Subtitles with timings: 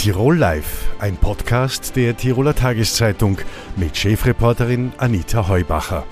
[0.00, 3.36] Tirol Live, ein Podcast der Tiroler Tageszeitung
[3.76, 6.06] mit Chefreporterin Anita Heubacher.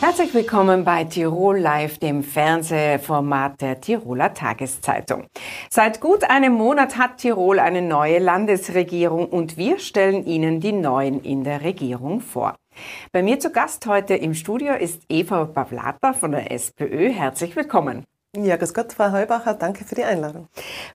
[0.00, 5.26] Herzlich willkommen bei Tirol Live, dem Fernsehformat der Tiroler Tageszeitung.
[5.68, 11.20] Seit gut einem Monat hat Tirol eine neue Landesregierung und wir stellen Ihnen die Neuen
[11.20, 12.54] in der Regierung vor.
[13.12, 17.10] Bei mir zu Gast heute im Studio ist Eva Pavlata von der SPÖ.
[17.10, 18.06] Herzlich willkommen.
[18.36, 20.48] Ja, grüß Gott, Frau Heulbacher, danke für die Einladung.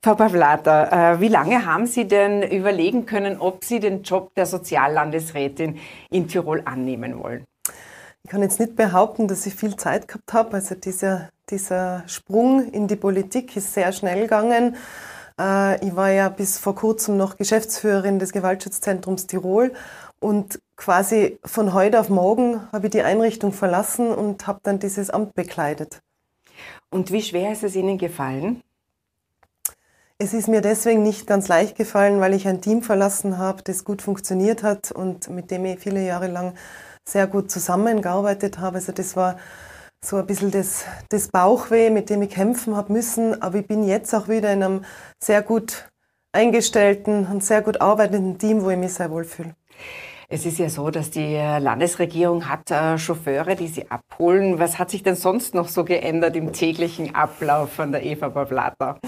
[0.03, 4.45] Frau Pavlata, äh, wie lange haben Sie denn überlegen können, ob Sie den Job der
[4.45, 7.45] Soziallandesrätin in Tirol annehmen wollen?
[8.23, 10.55] Ich kann jetzt nicht behaupten, dass ich viel Zeit gehabt habe.
[10.55, 14.75] Also dieser, dieser Sprung in die Politik ist sehr schnell gegangen.
[15.39, 19.71] Äh, ich war ja bis vor kurzem noch Geschäftsführerin des Gewaltschutzzentrums Tirol
[20.19, 25.09] und quasi von heute auf morgen habe ich die Einrichtung verlassen und habe dann dieses
[25.09, 26.01] Amt bekleidet.
[26.89, 28.63] Und wie schwer ist es Ihnen gefallen?
[30.17, 33.85] Es ist mir deswegen nicht ganz leicht gefallen, weil ich ein Team verlassen habe, das
[33.85, 36.55] gut funktioniert hat und mit dem ich viele Jahre lang
[37.07, 38.77] sehr gut zusammengearbeitet habe.
[38.77, 39.37] Also das war
[40.03, 43.41] so ein bisschen das, das Bauchweh, mit dem ich kämpfen habe müssen.
[43.41, 44.85] Aber ich bin jetzt auch wieder in einem
[45.23, 45.89] sehr gut
[46.31, 49.55] eingestellten und sehr gut arbeitenden Team, wo ich mich sehr wohl fühle.
[50.31, 54.59] Es ist ja so, dass die Landesregierung hat äh, Chauffeure, die sie abholen.
[54.59, 58.99] Was hat sich denn sonst noch so geändert im täglichen Ablauf von der Eva Bablata?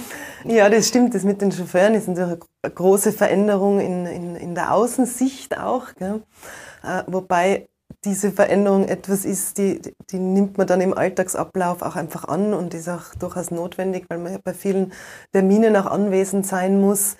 [0.45, 1.13] Ja, das stimmt.
[1.13, 5.93] Das mit den Chauffeuren ist natürlich eine große Veränderung in, in, in der Außensicht auch.
[5.99, 6.23] Gell?
[6.83, 7.67] Äh, wobei
[8.03, 12.73] diese Veränderung etwas ist, die, die nimmt man dann im Alltagsablauf auch einfach an und
[12.73, 14.91] ist auch durchaus notwendig, weil man ja bei vielen
[15.33, 17.15] Terminen auch anwesend sein muss.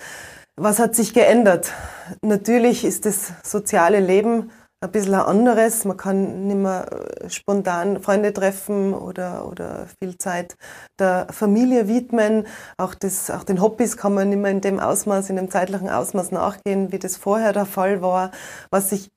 [0.64, 1.74] Was hat sich geändert?
[2.22, 5.86] Natürlich ist das soziale Leben ein bisschen ein anderes.
[5.86, 10.56] Man kann nicht mehr äh, spontan Freunde treffen oder, oder viel Zeit
[11.00, 12.46] der Familie widmen.
[12.78, 15.90] Auch, das, auch den Hobbys kann man nicht mehr in dem Ausmaß, in dem zeitlichen
[15.90, 18.30] Ausmaß nachgehen, wie das vorher der Fall war.
[18.70, 19.10] Was sich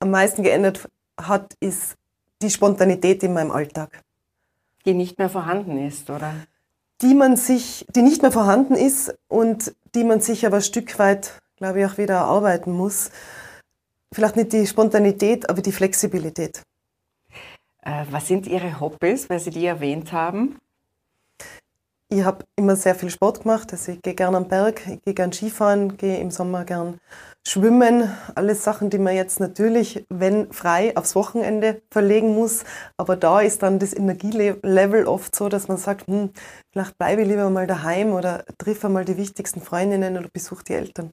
[0.00, 0.86] am meisten geändert
[1.18, 1.94] hat, ist
[2.42, 4.02] die Spontanität in meinem Alltag.
[4.84, 6.34] Die nicht mehr vorhanden ist, oder?
[7.02, 10.98] Die man sich, die nicht mehr vorhanden ist und die man sich aber ein Stück
[10.98, 13.10] weit, glaube ich, auch wieder erarbeiten muss.
[14.12, 16.62] Vielleicht nicht die Spontanität, aber die Flexibilität.
[17.82, 20.58] Äh, was sind Ihre Hobbys, weil Sie die erwähnt haben?
[22.08, 23.72] Ich habe immer sehr viel Sport gemacht.
[23.72, 26.98] Also ich gehe gerne am Berg, ich gehe gerne Skifahren, gehe im Sommer gern
[27.50, 28.10] schwimmen.
[28.34, 32.64] Alles Sachen, die man jetzt natürlich, wenn frei, aufs Wochenende verlegen muss.
[32.96, 36.30] Aber da ist dann das Energielevel oft so, dass man sagt, hm,
[36.72, 40.74] vielleicht bleibe ich lieber mal daheim oder treffe mal die wichtigsten Freundinnen oder besuche die
[40.74, 41.10] Eltern.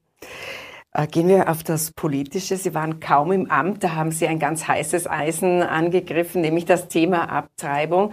[0.93, 2.55] Äh, gehen wir auf das Politische.
[2.55, 6.87] Sie waren kaum im Amt, da haben Sie ein ganz heißes Eisen angegriffen, nämlich das
[6.87, 8.11] Thema Abtreibung.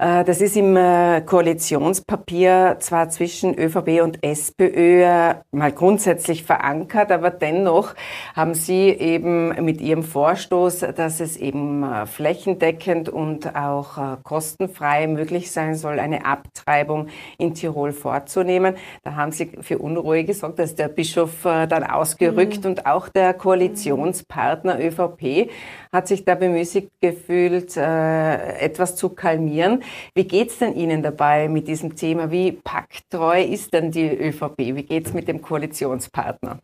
[0.00, 7.12] Äh, das ist im äh, Koalitionspapier zwar zwischen ÖVP und SPÖ äh, mal grundsätzlich verankert,
[7.12, 7.94] aber dennoch
[8.34, 15.74] haben Sie eben mit Ihrem Vorstoß, dass es eben flächendeckend und auch kostenfrei möglich sein
[15.74, 18.76] soll, eine Abtreibung in Tirol vorzunehmen.
[19.02, 22.70] Da haben Sie für Unruhe gesorgt, dass der Bischof dann ausgerückt mhm.
[22.70, 25.50] und auch der Koalitionspartner ÖVP
[25.92, 29.82] hat sich da bemüßigt gefühlt, etwas zu kalmieren.
[30.14, 32.30] Wie geht es denn Ihnen dabei mit diesem Thema?
[32.30, 34.58] Wie pakttreu ist denn die ÖVP?
[34.58, 36.60] Wie geht es mit dem Koalitionspartner?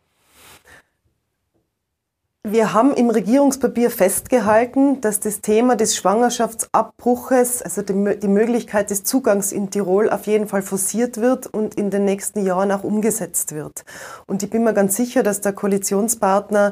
[2.49, 9.03] Wir haben im Regierungspapier festgehalten, dass das Thema des Schwangerschaftsabbruches, also die, die, Möglichkeit des
[9.03, 13.53] Zugangs in Tirol auf jeden Fall forciert wird und in den nächsten Jahren auch umgesetzt
[13.53, 13.83] wird.
[14.27, 16.71] Und ich bin mir ganz sicher, dass der Koalitionspartner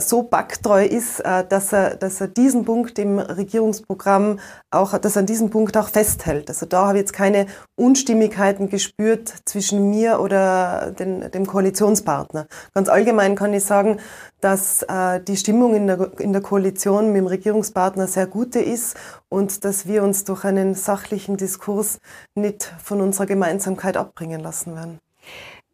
[0.00, 4.40] so backtreu ist, äh, dass, er, dass er diesen Punkt im Regierungsprogramm
[4.70, 6.48] auch, dass er an diesem Punkt auch festhält.
[6.48, 7.46] Also da habe ich jetzt keine
[7.76, 12.46] Unstimmigkeiten gespürt zwischen mir oder den, dem Koalitionspartner.
[12.74, 13.98] Ganz allgemein kann ich sagen,
[14.40, 18.96] dass äh, die Stimmung in der, in der Koalition mit dem Regierungspartner sehr gute ist
[19.28, 21.98] und dass wir uns durch einen sachlichen Diskurs
[22.34, 24.98] nicht von unserer Gemeinsamkeit abbringen lassen werden.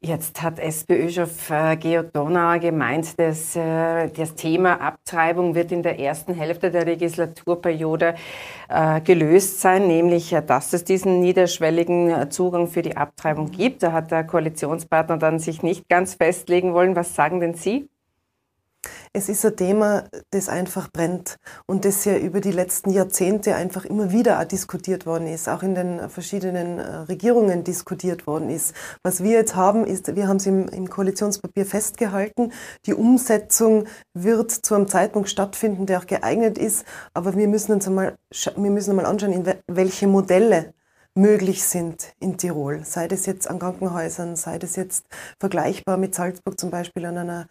[0.05, 5.99] Jetzt hat SPÖ-Chef äh, Georg Donauer gemeint, dass äh, das Thema Abtreibung wird in der
[5.99, 8.15] ersten Hälfte der Legislaturperiode
[8.69, 13.83] äh, gelöst sein, nämlich dass es diesen niederschwelligen Zugang für die Abtreibung gibt.
[13.83, 16.97] Da hat der Koalitionspartner dann sich nicht ganz festlegen wollen.
[16.97, 17.89] Was sagen denn Sie?
[19.13, 23.85] Es ist ein Thema, das einfach brennt und das ja über die letzten Jahrzehnte einfach
[23.85, 28.75] immer wieder diskutiert worden ist, auch in den verschiedenen äh, Regierungen diskutiert worden ist.
[29.03, 32.53] Was wir jetzt haben, ist, wir haben es im, im Koalitionspapier festgehalten,
[32.87, 33.85] die Umsetzung
[34.15, 36.85] wird zu einem Zeitpunkt stattfinden, der auch geeignet ist,
[37.15, 40.75] aber wir müssen uns einmal, wir müssen einmal anschauen, in welche Modelle
[41.15, 42.85] möglich sind in Tirol.
[42.85, 45.07] Sei das jetzt an Krankenhäusern, sei das jetzt
[45.39, 47.47] vergleichbar mit Salzburg zum Beispiel an einer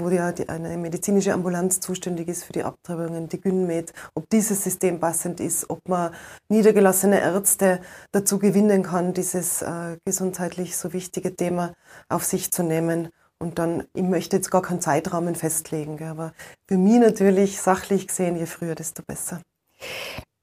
[0.00, 4.62] wo ja die, eine medizinische Ambulanz zuständig ist für die Abtreibungen, die Gynmed, ob dieses
[4.62, 6.14] System passend ist, ob man
[6.48, 7.80] niedergelassene Ärzte
[8.12, 11.74] dazu gewinnen kann, dieses äh, gesundheitlich so wichtige Thema
[12.08, 13.10] auf sich zu nehmen.
[13.38, 16.32] Und dann, ich möchte jetzt gar keinen Zeitrahmen festlegen, aber
[16.66, 19.42] für mich natürlich sachlich gesehen, je früher, desto besser.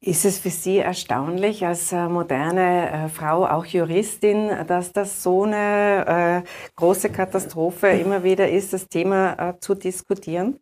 [0.06, 5.44] Ist es für Sie erstaunlich als äh, moderne äh, Frau, auch Juristin, dass das so
[5.44, 10.60] eine äh, große Katastrophe immer wieder ist, das Thema zu diskutieren?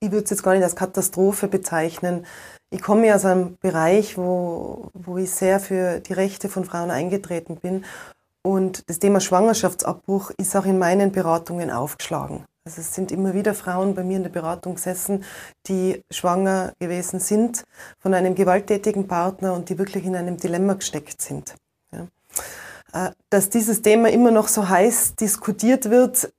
[0.00, 2.26] Ich würde es jetzt gar nicht als Katastrophe bezeichnen.
[2.68, 7.56] Ich komme aus einem Bereich, wo, wo ich sehr für die Rechte von Frauen eingetreten
[7.56, 7.86] bin.
[8.42, 12.44] Und das Thema Schwangerschaftsabbruch ist auch in meinen Beratungen aufgeschlagen.
[12.68, 15.24] Also es sind immer wieder Frauen bei mir in der Beratung gesessen,
[15.68, 17.64] die schwanger gewesen sind
[17.98, 21.54] von einem gewalttätigen Partner und die wirklich in einem Dilemma gesteckt sind.
[21.92, 22.08] Ja.
[22.92, 26.30] Äh, dass dieses Thema immer noch so heiß diskutiert wird,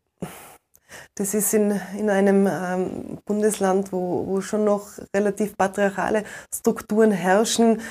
[1.15, 7.81] das ist in, in einem ähm, Bundesland, wo, wo schon noch relativ patriarchale Strukturen herrschen,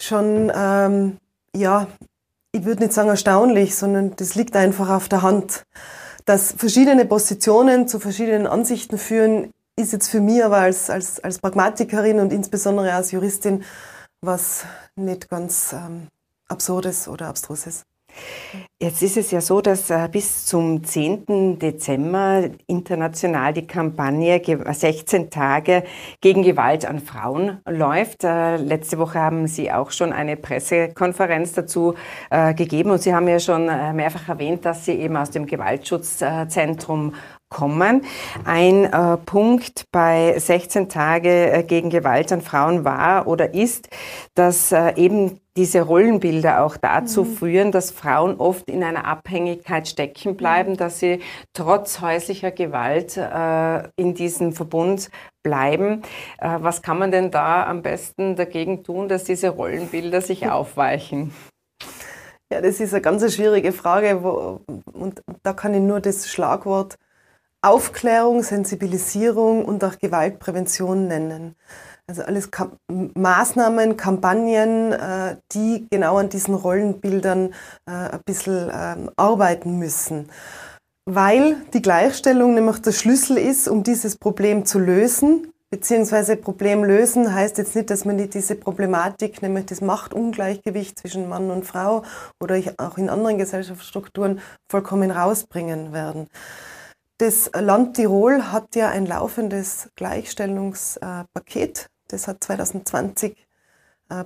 [0.00, 1.18] schon, ähm,
[1.54, 1.86] ja,
[2.52, 5.66] ich würde nicht sagen erstaunlich, sondern das liegt einfach auf der Hand.
[6.28, 11.38] Dass verschiedene Positionen zu verschiedenen Ansichten führen, ist jetzt für mich aber als, als, als
[11.38, 13.64] Pragmatikerin und insbesondere als Juristin
[14.20, 16.08] was nicht ganz ähm,
[16.46, 17.84] Absurdes oder Abstruses.
[18.80, 21.58] Jetzt ist es ja so, dass äh, bis zum 10.
[21.58, 25.82] Dezember international die Kampagne 16 Tage
[26.20, 28.22] gegen Gewalt an Frauen läuft.
[28.22, 31.94] Äh, letzte Woche haben Sie auch schon eine Pressekonferenz dazu
[32.30, 37.14] äh, gegeben und Sie haben ja schon mehrfach erwähnt, dass Sie eben aus dem Gewaltschutzzentrum
[37.48, 38.04] kommen.
[38.44, 43.88] Ein äh, Punkt bei 16 Tage äh, gegen Gewalt an Frauen war oder ist,
[44.34, 47.36] dass äh, eben diese Rollenbilder auch dazu mhm.
[47.36, 50.76] führen, dass Frauen oft in einer Abhängigkeit stecken bleiben, mhm.
[50.76, 51.20] dass sie
[51.52, 55.10] trotz häuslicher Gewalt äh, in diesem Verbund
[55.42, 56.02] bleiben.
[56.38, 61.32] Äh, was kann man denn da am besten dagegen tun, dass diese Rollenbilder sich aufweichen?
[62.50, 64.60] Ja, das ist eine ganz schwierige Frage wo,
[64.92, 66.96] und da kann ich nur das Schlagwort
[67.62, 71.56] Aufklärung, Sensibilisierung und auch Gewaltprävention nennen.
[72.06, 77.52] Also alles Kam Maßnahmen, Kampagnen, äh, die genau an diesen Rollenbildern
[77.86, 80.30] äh, ein bisschen ähm, arbeiten müssen.
[81.04, 85.52] Weil die Gleichstellung nämlich der Schlüssel ist, um dieses Problem zu lösen.
[85.70, 91.28] Beziehungsweise Problem lösen heißt jetzt nicht, dass man nicht diese Problematik, nämlich das Machtungleichgewicht zwischen
[91.28, 92.04] Mann und Frau
[92.40, 94.40] oder auch in anderen Gesellschaftsstrukturen
[94.70, 96.28] vollkommen rausbringen werden.
[97.20, 101.90] Das Land Tirol hat ja ein laufendes Gleichstellungspaket.
[102.06, 103.34] Das hat 2020 äh,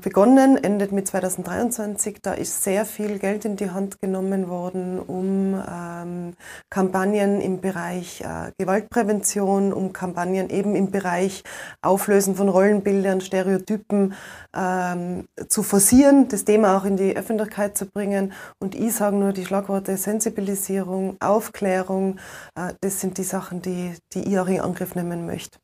[0.00, 2.19] begonnen, endet mit 2023.
[2.23, 6.34] Da ist sehr viel Geld in die Hand genommen worden, um ähm,
[6.70, 11.43] Kampagnen im Bereich äh, Gewaltprävention, um Kampagnen eben im Bereich
[11.82, 14.14] Auflösen von Rollenbildern, Stereotypen
[14.55, 18.32] ähm, zu forcieren, das Thema auch in die Öffentlichkeit zu bringen.
[18.61, 22.19] Und ich sage nur die Schlagworte Sensibilisierung, Aufklärung,
[22.55, 25.58] äh, das sind die Sachen, die, die ich auch in Angriff nehmen möchte.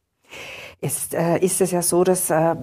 [0.81, 2.55] Jetzt äh, ist es ja so, dass äh,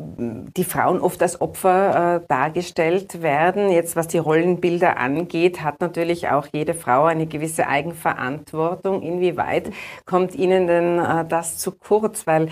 [0.56, 3.70] die Frauen oft als Opfer äh, dargestellt werden.
[3.70, 9.02] Jetzt, was die Rollenbilder angeht, hat natürlich auch jede Frau eine gewisse Eigenverantwortung.
[9.02, 9.74] Inwieweit
[10.06, 12.26] kommt Ihnen denn äh, das zu kurz?
[12.26, 12.48] Weil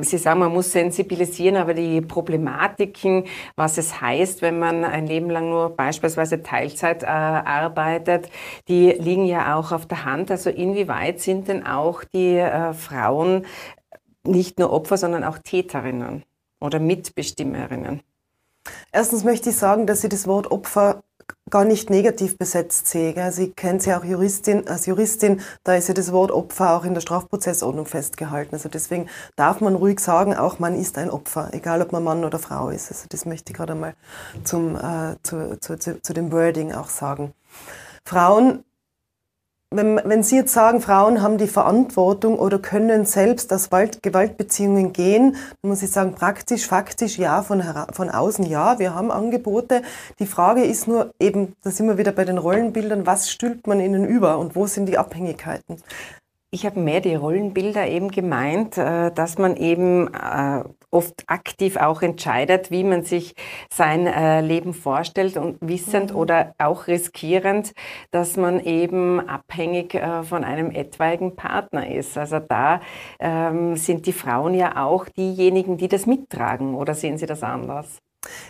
[0.00, 5.28] Sie sagen, man muss sensibilisieren, aber die Problematiken, was es heißt, wenn man ein Leben
[5.28, 8.30] lang nur beispielsweise Teilzeit äh, arbeitet,
[8.66, 10.30] die liegen ja auch auf der Hand.
[10.30, 13.44] Also inwieweit sind denn auch die äh, Frauen
[14.24, 16.24] nicht nur Opfer, sondern auch Täterinnen
[16.60, 18.02] oder Mitbestimmerinnen?
[18.92, 21.02] Erstens möchte ich sagen, dass ich das Wort Opfer
[21.50, 23.32] gar nicht negativ besetzt sehe.
[23.32, 26.94] Sie kennt ja auch Juristin, als Juristin, da ist ja das Wort Opfer auch in
[26.94, 28.54] der Strafprozessordnung festgehalten.
[28.54, 32.24] Also deswegen darf man ruhig sagen, auch man ist ein Opfer, egal ob man Mann
[32.24, 32.90] oder Frau ist.
[32.90, 33.94] Also das möchte ich gerade einmal
[34.44, 37.34] zum, äh, zu, zu, zu, zu dem Wording auch sagen.
[38.04, 38.64] Frauen
[39.74, 45.36] wenn, wenn Sie jetzt sagen, Frauen haben die Verantwortung oder können selbst aus Gewaltbeziehungen gehen,
[45.62, 47.62] dann muss ich sagen, praktisch, faktisch ja, von,
[47.92, 49.82] von außen ja, wir haben Angebote.
[50.18, 53.80] Die Frage ist nur eben, da sind wir wieder bei den Rollenbildern, was stülpt man
[53.80, 55.76] ihnen über und wo sind die Abhängigkeiten?
[56.54, 62.02] Ich habe mehr die Rollenbilder eben gemeint, äh, dass man eben äh, oft aktiv auch
[62.02, 63.34] entscheidet, wie man sich
[63.72, 66.16] sein äh, Leben vorstellt und wissend mhm.
[66.18, 67.72] oder auch riskierend,
[68.10, 72.18] dass man eben abhängig von einem etwaigen Partner ist.
[72.18, 72.82] Also da
[73.18, 77.98] ähm, sind die Frauen ja auch diejenigen, die das mittragen oder sehen Sie das anders?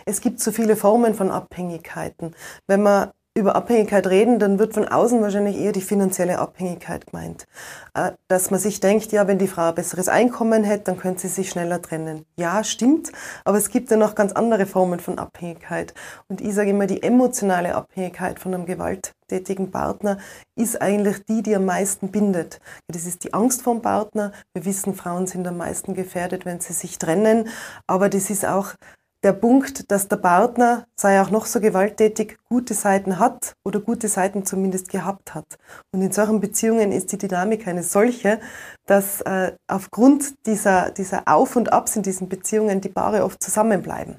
[0.05, 2.35] Es gibt so viele Formen von Abhängigkeiten.
[2.67, 7.47] Wenn man über Abhängigkeit reden, dann wird von außen wahrscheinlich eher die finanzielle Abhängigkeit gemeint.
[7.95, 11.21] Äh, dass man sich denkt, ja, wenn die Frau ein besseres Einkommen hätte, dann könnte
[11.21, 12.25] sie sich schneller trennen.
[12.37, 13.11] Ja, stimmt,
[13.43, 15.95] aber es gibt ja noch ganz andere Formen von Abhängigkeit.
[16.27, 20.19] Und ich sage immer, die emotionale Abhängigkeit von einem gewalttätigen Partner
[20.55, 22.59] ist eigentlich die, die am meisten bindet.
[22.87, 24.31] Das ist die Angst vom Partner.
[24.53, 27.49] Wir wissen, Frauen sind am meisten gefährdet, wenn sie sich trennen,
[27.87, 28.75] aber das ist auch
[29.23, 34.09] der Punkt, dass der Partner, sei auch noch so gewalttätig, gute Seiten hat oder gute
[34.09, 35.57] Seiten zumindest gehabt hat.
[35.91, 38.39] Und in solchen Beziehungen ist die Dynamik eine solche,
[38.85, 44.17] dass äh, aufgrund dieser, dieser Auf und Abs in diesen Beziehungen die Paare oft zusammenbleiben.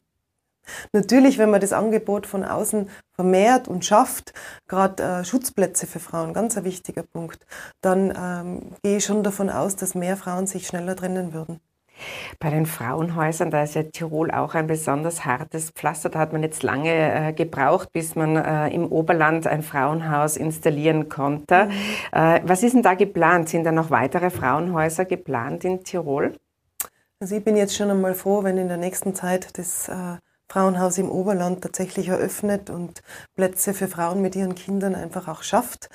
[0.93, 4.33] Natürlich, wenn man das Angebot von außen vermehrt und schafft,
[4.67, 7.47] gerade äh, Schutzplätze für Frauen, ganz ein wichtiger Punkt,
[7.83, 11.61] dann ähm, gehe ich schon davon aus, dass mehr Frauen sich schneller trennen würden.
[12.39, 16.09] Bei den Frauenhäusern, da ist ja Tirol auch ein besonders hartes Pflaster.
[16.09, 21.09] Da hat man jetzt lange äh, gebraucht, bis man äh, im Oberland ein Frauenhaus installieren
[21.09, 21.67] konnte.
[21.67, 21.71] Mhm.
[22.13, 23.49] Äh, was ist denn da geplant?
[23.49, 26.35] Sind da noch weitere Frauenhäuser geplant in Tirol?
[27.21, 30.99] Also ich bin jetzt schon einmal froh, wenn in der nächsten Zeit das äh, Frauenhaus
[30.99, 33.03] im Oberland tatsächlich eröffnet und
[33.35, 35.89] Plätze für Frauen mit ihren Kindern einfach auch schafft.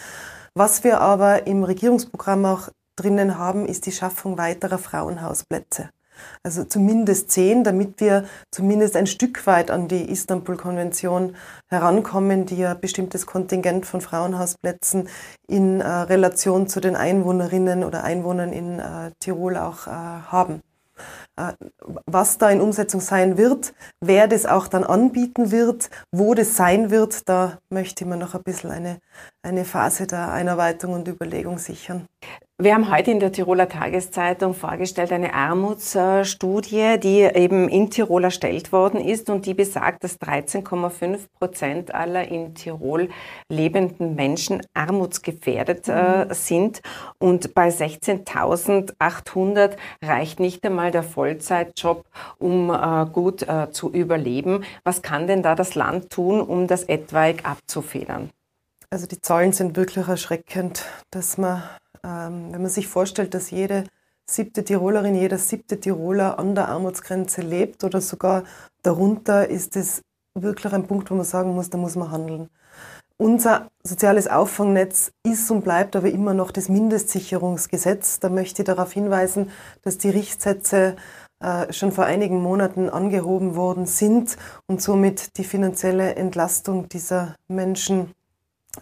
[0.56, 5.90] Was wir aber im Regierungsprogramm auch drinnen haben, ist die Schaffung weiterer Frauenhausplätze.
[6.44, 11.36] Also zumindest zehn, damit wir zumindest ein Stück weit an die Istanbul-Konvention
[11.68, 15.08] herankommen, die ja bestimmtes Kontingent von Frauenhausplätzen
[15.48, 20.62] in äh, Relation zu den Einwohnerinnen oder Einwohnern in äh, Tirol auch äh, haben.
[21.38, 21.54] Äh,
[22.06, 26.90] was da in Umsetzung sein wird, wer das auch dann anbieten wird, wo das sein
[26.90, 29.00] wird, da möchte ich mir noch ein bisschen eine,
[29.42, 32.08] eine Phase der Einarbeitung und Überlegung sichern.
[32.62, 38.74] Wir haben heute in der Tiroler Tageszeitung vorgestellt eine Armutsstudie, die eben in Tirol erstellt
[38.74, 43.08] worden ist und die besagt, dass 13,5 Prozent aller in Tirol
[43.48, 46.34] lebenden Menschen armutsgefährdet äh, mhm.
[46.34, 46.82] sind
[47.18, 52.04] und bei 16.800 reicht nicht einmal der Vollzeitjob,
[52.40, 54.66] um äh, gut äh, zu überleben.
[54.84, 58.32] Was kann denn da das Land tun, um das etwaig abzufedern?
[58.90, 61.64] Also die Zahlen sind wirklich erschreckend, dass man
[62.04, 63.86] ähm, wenn man sich vorstellt, dass jede
[64.30, 68.44] siebte Tirolerin, jeder siebte Tiroler an der Armutsgrenze lebt oder sogar
[68.84, 70.02] darunter, ist es
[70.36, 72.50] wirklich ein Punkt, wo man sagen muss, da muss man handeln.
[73.18, 78.22] Unser soziales Auffangnetz ist und bleibt aber immer noch das Mindestsicherungsgesetz.
[78.22, 79.52] Da möchte ich darauf hinweisen,
[79.82, 80.96] dass die Richtsätze
[81.42, 84.38] äh, schon vor einigen Monaten angehoben worden sind
[84.68, 88.14] und somit die finanzielle Entlastung dieser Menschen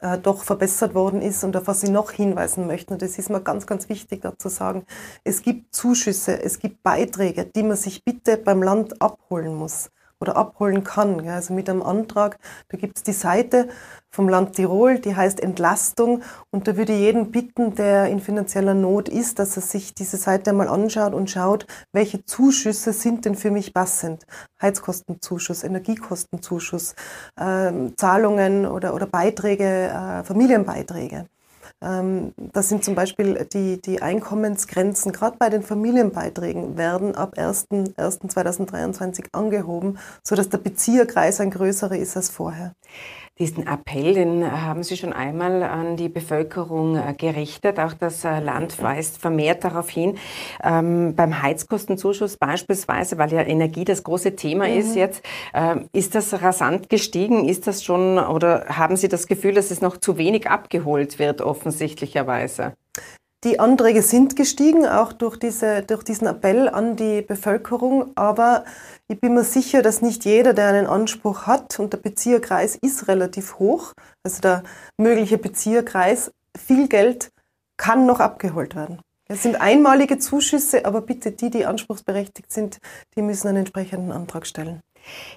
[0.02, 2.94] äh, doch verbessert worden ist und auf was ich noch hinweisen möchte.
[2.94, 4.86] Und das ist mir ganz, ganz wichtig dazu sagen.
[5.24, 9.90] Es gibt Zuschüsse, es gibt Beiträge, die man sich bitte beim Land abholen muss
[10.20, 11.28] oder abholen kann.
[11.28, 12.38] Also mit einem Antrag,
[12.70, 13.70] da gibt es die Seite
[14.10, 16.24] vom Land Tirol, die heißt Entlastung.
[16.52, 20.18] Und da würde ich jeden bitten, der in finanzieller Not ist, dass er sich diese
[20.18, 24.26] Seite einmal anschaut und schaut, welche Zuschüsse sind denn für mich passend.
[24.62, 26.96] Heizkostenzuschuss, Energiekostenzuschuss,
[27.40, 31.28] äh, Zahlungen oder, oder Beiträge, äh, Familienbeiträge.
[31.82, 39.28] Ähm, das sind zum Beispiel die, die Einkommensgrenzen, gerade bei den Familienbeiträgen, werden ab 1.1.2023
[39.34, 42.74] angehoben, sodass der Bezieherkreis ein größerer ist als vorher.
[43.40, 47.80] Diesen Appell, den haben Sie schon einmal an die Bevölkerung äh, gerichtet.
[47.80, 50.18] Auch das äh, Land weist vermehrt darauf hin.
[50.64, 54.78] Ähm, beim Heizkostenzuschuss beispielsweise, weil ja Energie das große Thema mhm.
[54.80, 57.48] ist jetzt, äh, ist das rasant gestiegen?
[57.48, 61.42] Ist das schon oder haben Sie das Gefühl, dass es noch zu wenig abgeholt wird,
[61.42, 62.74] offensichtlicherweise?
[63.44, 68.12] Die Anträge sind gestiegen, auch durch, diese, durch diesen Appell an die Bevölkerung.
[68.16, 68.66] Aber
[69.08, 73.08] ich bin mir sicher, dass nicht jeder, der einen Anspruch hat, und der Bezieherkreis ist
[73.08, 74.64] relativ hoch, also der
[74.98, 77.32] mögliche Bezieherkreis, viel Geld
[77.78, 79.02] kann noch abgeholt werden.
[79.30, 82.80] Es sind einmalige Zuschüsse, aber bitte die, die anspruchsberechtigt sind,
[83.16, 84.82] die müssen einen entsprechenden Antrag stellen.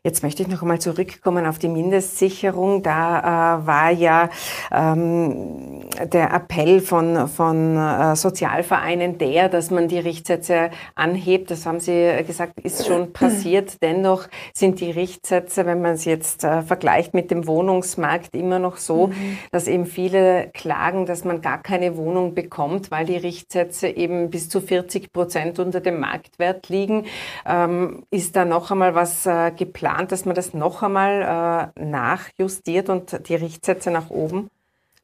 [0.05, 2.83] Jetzt möchte ich noch einmal zurückkommen auf die Mindestsicherung.
[2.83, 4.31] Da äh, war ja
[4.73, 5.81] ähm,
[6.13, 11.51] der Appell von, von äh, Sozialvereinen der, dass man die Richtsätze anhebt.
[11.51, 13.83] Das haben Sie gesagt, ist schon passiert.
[13.83, 18.77] Dennoch sind die Richtsätze, wenn man es jetzt äh, vergleicht mit dem Wohnungsmarkt, immer noch
[18.77, 19.39] so, mhm.
[19.51, 24.49] dass eben viele klagen, dass man gar keine Wohnung bekommt, weil die Richtsätze eben bis
[24.49, 27.07] zu 40 Prozent unter dem Marktwert liegen.
[27.47, 32.89] Ähm, ist da noch einmal was äh, geplant, dass man das noch einmal äh, nachjustiert
[32.89, 34.51] und die Richtsätze nach oben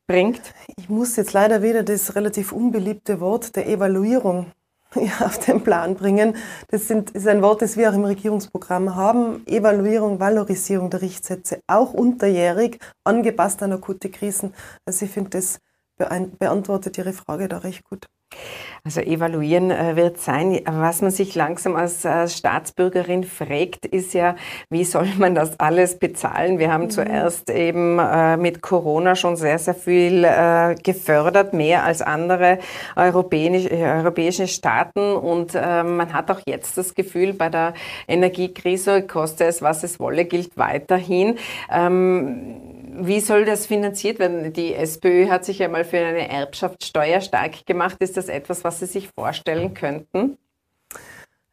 [0.07, 0.41] bringt?
[0.77, 4.47] Ich muss jetzt leider wieder das relativ unbeliebte Wort der Evaluierung
[5.21, 6.37] auf den Plan bringen.
[6.69, 9.47] Das sind, ist ein Wort, das wir auch im Regierungsprogramm haben.
[9.47, 14.55] Evaluierung, Valorisierung der Richtsätze, auch unterjährig, angepasst an akute Krisen.
[14.87, 15.61] Also ich finde, das
[15.99, 18.07] beantwortet Ihre Frage da recht gut.
[18.87, 20.61] Also evaluieren äh, wird sein.
[20.65, 24.37] Was man sich langsam als äh, Staatsbürgerin fragt, ist ja,
[24.71, 26.61] wie soll man das alles bezahlen?
[26.61, 26.91] Wir haben mhm.
[26.91, 30.23] zuerst eben äh, mit Corona schon sehr, sehr viel
[30.83, 32.59] gefördert, mehr als andere
[32.95, 35.15] europäische Staaten.
[35.15, 37.75] Und man hat auch jetzt das Gefühl, bei der
[38.07, 41.39] Energiekrise, koste es, was es wolle, gilt weiterhin.
[42.99, 44.53] Wie soll das finanziert werden?
[44.53, 47.97] Die SPÖ hat sich ja mal für eine Erbschaftssteuer stark gemacht.
[48.01, 50.39] Ist das etwas, was Sie sich vorstellen könnten?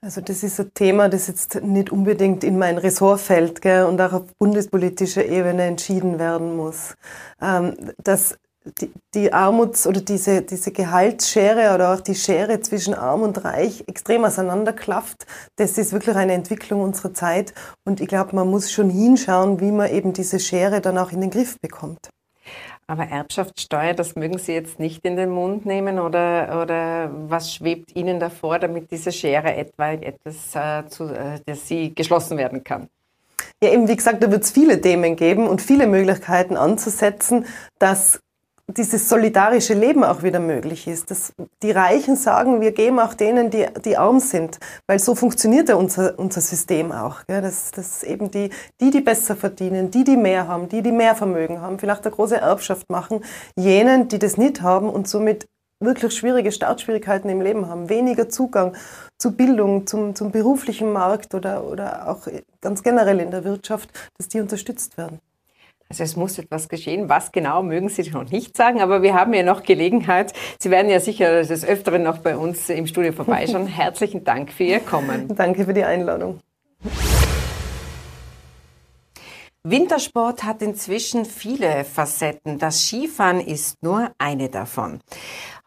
[0.03, 4.01] Also das ist ein Thema, das jetzt nicht unbedingt in mein Ressort fällt gell, und
[4.01, 6.95] auch auf bundespolitischer Ebene entschieden werden muss.
[7.41, 8.37] Ähm, dass
[8.79, 13.83] die, die Armuts- oder diese, diese Gehaltsschere oder auch die Schere zwischen Arm und Reich
[13.87, 15.25] extrem auseinanderklafft.
[15.57, 17.53] Das ist wirklich eine Entwicklung unserer Zeit.
[17.85, 21.21] Und ich glaube, man muss schon hinschauen, wie man eben diese Schere dann auch in
[21.21, 22.09] den Griff bekommt.
[22.85, 27.95] Aber Erbschaftssteuer, das mögen Sie jetzt nicht in den Mund nehmen oder, oder was schwebt
[27.95, 32.89] Ihnen davor, damit diese Schere etwa etwas, äh, zu, äh, dass sie geschlossen werden kann?
[33.63, 37.45] Ja, eben wie gesagt, da wird es viele Themen geben und viele Möglichkeiten anzusetzen,
[37.79, 38.19] dass
[38.67, 41.11] dieses solidarische Leben auch wieder möglich ist.
[41.11, 45.69] Dass die Reichen sagen, wir geben auch denen, die, die arm sind, weil so funktioniert
[45.69, 47.25] ja unser, unser System auch.
[47.27, 47.41] Gell?
[47.41, 51.15] Dass, dass eben die, die, die besser verdienen, die, die mehr haben, die, die mehr
[51.15, 53.23] Vermögen haben, vielleicht eine große Erbschaft machen,
[53.55, 55.47] jenen, die das nicht haben und somit
[55.79, 58.75] wirklich schwierige Startschwierigkeiten im Leben haben, weniger Zugang
[59.17, 62.27] zu Bildung, zum, zum beruflichen Markt oder, oder auch
[62.61, 65.19] ganz generell in der Wirtschaft, dass die unterstützt werden.
[65.93, 67.07] Also es muss etwas geschehen.
[67.07, 70.33] Was genau, mögen Sie noch nicht sagen, aber wir haben ja noch Gelegenheit.
[70.57, 73.67] Sie werden ja sicher des Öfteren noch bei uns im Studio vorbeischauen.
[73.67, 75.35] Herzlichen Dank für Ihr Kommen.
[75.35, 76.39] Danke für die Einladung.
[79.61, 82.57] Wintersport hat inzwischen viele Facetten.
[82.57, 84.99] Das Skifahren ist nur eine davon.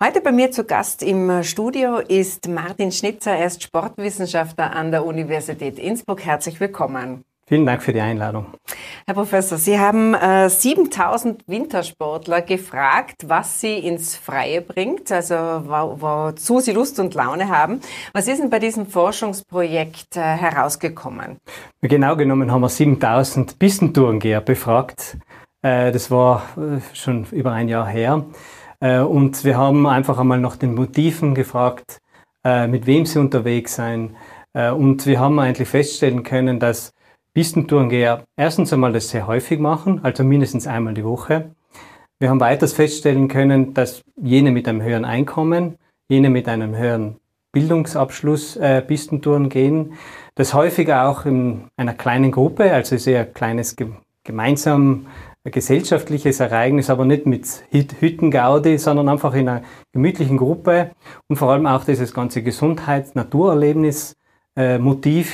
[0.02, 3.30] Heute bei mir zu Gast im Studio ist Martin Schnitzer.
[3.30, 6.24] Er ist Sportwissenschaftler an der Universität Innsbruck.
[6.24, 7.24] Herzlich willkommen.
[7.48, 8.46] Vielen Dank für die Einladung.
[9.06, 16.00] Herr Professor, Sie haben äh, 7000 Wintersportler gefragt, was sie ins Freie bringt, also wo,
[16.00, 17.80] wozu sie Lust und Laune haben.
[18.12, 21.36] Was ist denn bei diesem Forschungsprojekt äh, herausgekommen?
[21.82, 25.16] Genau genommen haben wir 7000 Pistentourengeher befragt.
[25.62, 28.24] Äh, das war äh, schon über ein Jahr her.
[28.80, 32.00] Äh, und wir haben einfach einmal nach den Motiven gefragt,
[32.44, 34.16] äh, mit wem sie unterwegs seien.
[34.52, 36.94] Und wir haben eigentlich feststellen können, dass
[37.36, 41.50] Pistentourengeher erstens einmal das sehr häufig machen, also mindestens einmal die Woche.
[42.18, 45.76] Wir haben weiters feststellen können, dass jene mit einem höheren Einkommen,
[46.08, 47.16] jene mit einem höheren
[47.52, 49.92] Bildungsabschluss äh, Pistentouren gehen.
[50.34, 53.76] Das häufiger auch in einer kleinen Gruppe, also sehr kleines
[54.24, 55.04] gemeinsam
[55.44, 60.92] gesellschaftliches Ereignis, aber nicht mit Hüttengaudi, sondern einfach in einer gemütlichen Gruppe
[61.28, 64.16] und vor allem auch dieses ganze Gesundheits-Naturerlebnis
[64.54, 64.78] äh,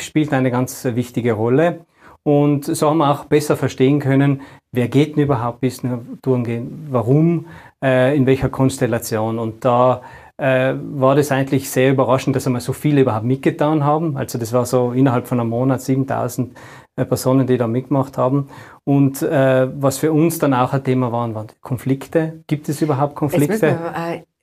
[0.01, 1.87] spielt eine ganz wichtige Rolle.
[2.24, 5.82] Und so haben wir auch besser verstehen können, wer geht denn überhaupt bis
[6.22, 7.46] Touren gehen, warum,
[7.82, 9.38] äh, in welcher Konstellation.
[9.38, 10.02] Und da
[10.37, 14.16] äh, war das eigentlich sehr überraschend, dass einmal so viele überhaupt mitgetan haben.
[14.16, 16.56] Also das war so innerhalb von einem Monat 7000
[16.96, 18.48] äh, Personen, die da mitgemacht haben.
[18.85, 22.44] Und äh, was für uns dann auch ein Thema waren, waren Konflikte.
[22.46, 23.78] Gibt es überhaupt Konflikte?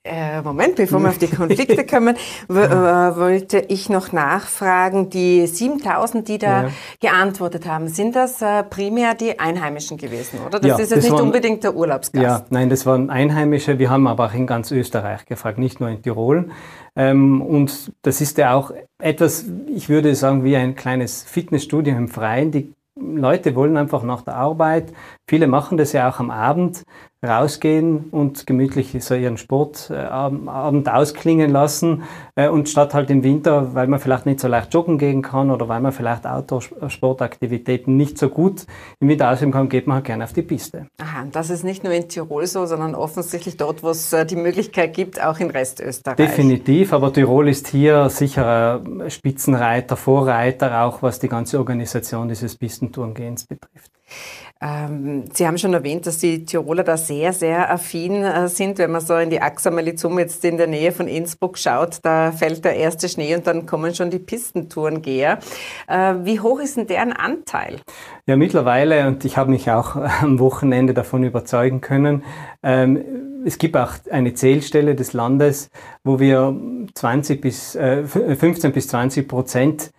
[0.10, 2.16] Äh, Moment, bevor wir auf die Konflikte kommen,
[2.48, 6.70] wollte ich noch nachfragen, die 7000, die da ja.
[7.00, 10.60] geantwortet haben, sind das äh, primär die Einheimischen gewesen, oder?
[10.60, 12.24] Das ja, ist jetzt nicht waren, unbedingt der Urlaubsgast.
[12.24, 13.78] Ja, nein, das waren Einheimische.
[13.78, 16.50] Wir haben aber auch in ganz Österreich gefragt, nicht nur in Tirol.
[16.96, 22.08] Ähm, und das ist ja auch etwas, ich würde sagen, wie ein kleines Fitnessstudio im
[22.08, 22.52] Freien.
[22.52, 24.92] Die Leute wollen einfach nach der Arbeit,
[25.28, 26.84] viele machen das ja auch am Abend,
[27.26, 32.04] rausgehen und gemütlich so ihren Sportabend äh, ausklingen lassen
[32.36, 35.52] äh, und statt halt im Winter, weil man vielleicht nicht so leicht joggen gehen kann
[35.52, 38.66] oder weil man vielleicht Outdoor-Sportaktivitäten nicht so gut
[39.02, 40.88] im Winter ausüben kann, geht man halt gerne auf die Piste.
[41.02, 44.38] Aha, das ist nicht nur in Tirol so, sondern offensichtlich dort, wo es äh, die
[44.38, 46.16] Möglichkeit gibt, auch in Restösterreich.
[46.16, 53.46] Definitiv, aber Tirol ist hier sicher Spitzenreiter, Vorreiter, auch was die ganze Organisation dieses Pistentourengehens
[53.46, 53.92] betrifft.
[54.62, 58.78] Ähm, Sie haben schon erwähnt, dass die Tiroler da sehr, sehr affin äh, sind.
[58.78, 62.66] Wenn man so in die Axamelizum jetzt in der Nähe von Innsbruck schaut, da fällt
[62.66, 65.40] der erste Schnee und dann kommen schon die Pistentourengeher.
[65.88, 67.78] Äh, wie hoch ist denn deren Anteil?
[68.26, 72.24] Ja, mittlerweile, und ich habe mich auch am Wochenende davon überzeugen können,
[72.62, 73.02] ähm,
[73.46, 75.70] es gibt auch eine Zählstelle des Landes,
[76.04, 76.54] wo wir
[76.94, 79.92] 20 bis, äh, 15 bis 20 Prozent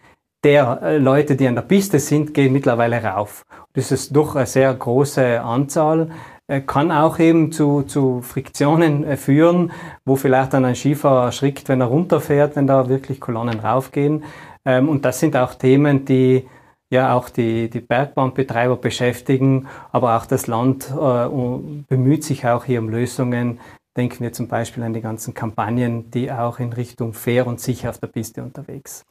[0.45, 3.45] der äh, Leute, die an der Piste sind, gehen mittlerweile rauf.
[3.75, 6.11] Das ist doch eine sehr große Anzahl,
[6.47, 9.73] äh, kann auch eben zu, zu Friktionen äh, führen,
[10.05, 14.25] wo vielleicht dann ein Skifahrer erschrickt, wenn er runterfährt, wenn da wirklich Kolonnen raufgehen.
[14.65, 16.49] Ähm, und das sind auch Themen, die
[16.91, 22.89] ja auch die, die Bergbahnbetreiber beschäftigen, aber auch das Land bemüht sich auch hier um
[22.89, 23.61] Lösungen.
[23.97, 27.91] Denken wir zum Beispiel an die ganzen Kampagnen, die auch in Richtung fair und sicher
[27.91, 29.05] auf der Piste unterwegs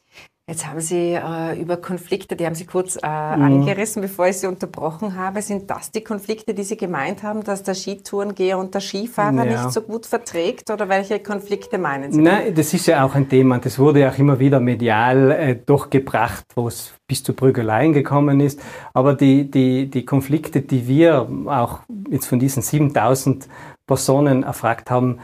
[0.50, 3.44] Jetzt haben Sie äh, über Konflikte, die haben Sie kurz äh, mhm.
[3.44, 5.44] angerissen, bevor ich Sie unterbrochen habe.
[5.44, 9.46] Sind das die Konflikte, die Sie gemeint haben, dass der Skitourengeher und der Skifahrer ja.
[9.46, 10.72] nicht so gut verträgt?
[10.72, 12.20] Oder welche Konflikte meinen Sie?
[12.20, 13.60] Nein, das ist ja auch ein Thema.
[13.60, 18.40] Das wurde ja auch immer wieder medial äh, durchgebracht, wo es bis zu Prügeleien gekommen
[18.40, 18.60] ist.
[18.96, 23.48] Aber die, die, die Konflikte, die wir auch jetzt von diesen 7000
[23.86, 25.20] Personen erfragt haben,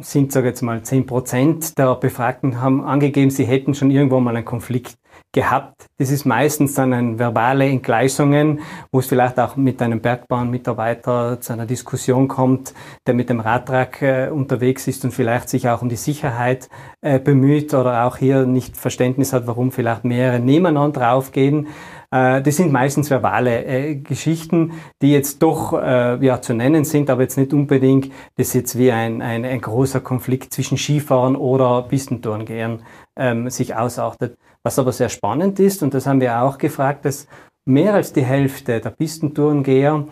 [0.00, 4.34] sind, sage jetzt mal, 10 Prozent der Befragten haben angegeben, sie hätten schon irgendwo mal
[4.34, 4.98] einen Konflikt
[5.32, 5.86] gehabt.
[5.98, 11.52] Das ist meistens dann ein verbale Entgleisungen, wo es vielleicht auch mit einem Bergbahnmitarbeiter zu
[11.52, 12.72] einer Diskussion kommt,
[13.06, 16.68] der mit dem Radtrag äh, unterwegs ist und vielleicht sich auch um die Sicherheit
[17.00, 21.68] äh, bemüht oder auch hier nicht Verständnis hat, warum vielleicht mehrere nebeneinander draufgehen.
[22.10, 27.10] Äh, das sind meistens verbale äh, Geschichten, die jetzt doch äh, ja, zu nennen sind,
[27.10, 31.82] aber jetzt nicht unbedingt das jetzt wie ein, ein, ein großer Konflikt zwischen Skifahren oder
[31.82, 32.82] Pistentourengehern
[33.16, 34.38] ähm, sich ausartet.
[34.62, 37.26] Was aber sehr spannend ist, und das haben wir auch gefragt, dass
[37.64, 40.06] mehr als die Hälfte der Pistentourengeher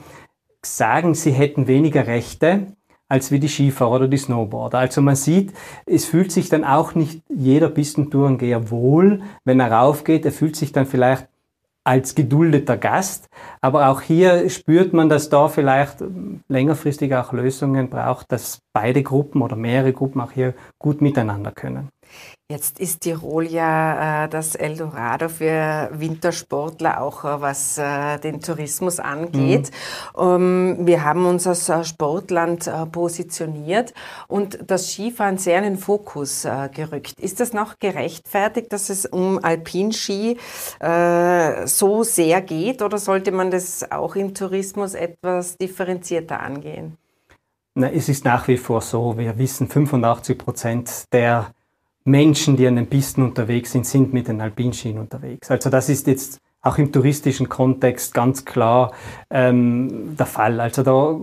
[0.64, 2.66] sagen, sie hätten weniger Rechte
[3.08, 4.78] als wie die Skifahrer oder die Snowboarder.
[4.78, 5.52] Also man sieht,
[5.86, 10.24] es fühlt sich dann auch nicht jeder Pistentourengeher wohl, wenn er raufgeht.
[10.24, 11.28] Er fühlt sich dann vielleicht
[11.86, 13.28] als geduldeter Gast.
[13.60, 16.02] Aber auch hier spürt man, dass da vielleicht
[16.48, 21.88] längerfristig auch Lösungen braucht, dass beide Gruppen oder mehrere Gruppen auch hier gut miteinander können.
[22.48, 29.00] Jetzt ist Tirol ja äh, das Eldorado für Wintersportler, auch äh, was äh, den Tourismus
[29.00, 29.72] angeht.
[30.16, 30.22] Mhm.
[30.22, 33.94] Um, wir haben uns als äh, Sportland äh, positioniert
[34.28, 37.18] und das Skifahren sehr in den Fokus äh, gerückt.
[37.18, 40.38] Ist das noch gerechtfertigt, dass es um Alpinski
[41.64, 46.96] so sehr geht oder sollte man das auch im Tourismus etwas differenzierter angehen?
[47.74, 49.18] Na, es ist nach wie vor so.
[49.18, 51.50] Wir wissen, 85 Prozent der
[52.06, 55.50] Menschen, die an den Pisten unterwegs sind, sind mit den Alpinschienen unterwegs.
[55.50, 58.92] Also das ist jetzt auch im touristischen Kontext ganz klar
[59.30, 60.60] ähm, der Fall.
[60.60, 61.18] Also da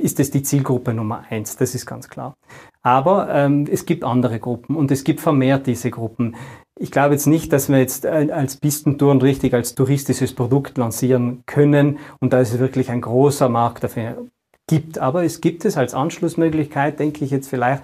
[0.00, 2.36] ist es die Zielgruppe Nummer eins, das ist ganz klar.
[2.82, 6.36] Aber ähm, es gibt andere Gruppen und es gibt vermehrt diese Gruppen.
[6.78, 11.42] Ich glaube jetzt nicht, dass wir jetzt äh, als Pistentouren richtig als touristisches Produkt lancieren
[11.46, 14.26] können und da ist wirklich ein großer Markt dafür
[14.68, 14.98] gibt.
[14.98, 17.82] Aber es gibt es als Anschlussmöglichkeit, denke ich jetzt vielleicht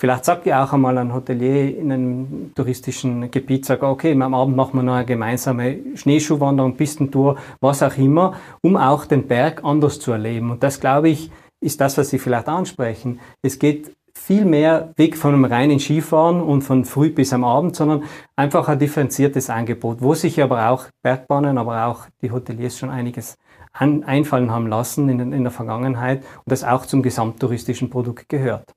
[0.00, 4.56] Vielleicht sagt ja auch einmal ein Hotelier in einem touristischen Gebiet, sagt, okay, am Abend
[4.56, 8.32] machen wir noch eine gemeinsame Schneeschuhwanderung, Pistentour, was auch immer,
[8.62, 10.52] um auch den Berg anders zu erleben.
[10.52, 13.20] Und das, glaube ich, ist das, was Sie vielleicht ansprechen.
[13.42, 17.76] Es geht viel mehr weg von einem reinen Skifahren und von früh bis am Abend,
[17.76, 18.04] sondern
[18.36, 23.36] einfach ein differenziertes Angebot, wo sich aber auch Bergbahnen, aber auch die Hoteliers schon einiges
[23.74, 28.72] an, einfallen haben lassen in, in der Vergangenheit und das auch zum gesamttouristischen Produkt gehört.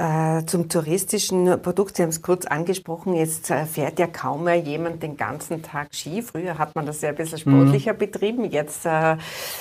[0.00, 4.56] Äh, zum touristischen Produkt, Sie haben es kurz angesprochen, jetzt äh, fährt ja kaum mehr
[4.56, 6.22] jemand den ganzen Tag Ski.
[6.22, 7.98] Früher hat man das ja ein bisschen sportlicher mhm.
[7.98, 9.18] betrieben, jetzt äh,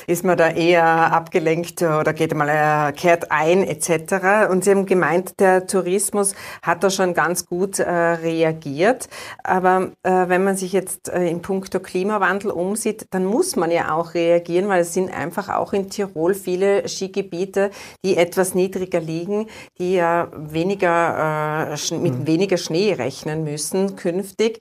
[0.07, 4.49] ist man da eher abgelenkt oder geht mal, kehrt ein etc.
[4.49, 9.09] Und Sie haben gemeint, der Tourismus hat da schon ganz gut reagiert.
[9.43, 14.69] Aber wenn man sich jetzt in puncto Klimawandel umsieht, dann muss man ja auch reagieren,
[14.69, 17.71] weil es sind einfach auch in Tirol viele Skigebiete,
[18.05, 19.47] die etwas niedriger liegen,
[19.77, 22.27] die ja weniger, äh, mit mhm.
[22.27, 24.59] weniger Schnee rechnen müssen künftig.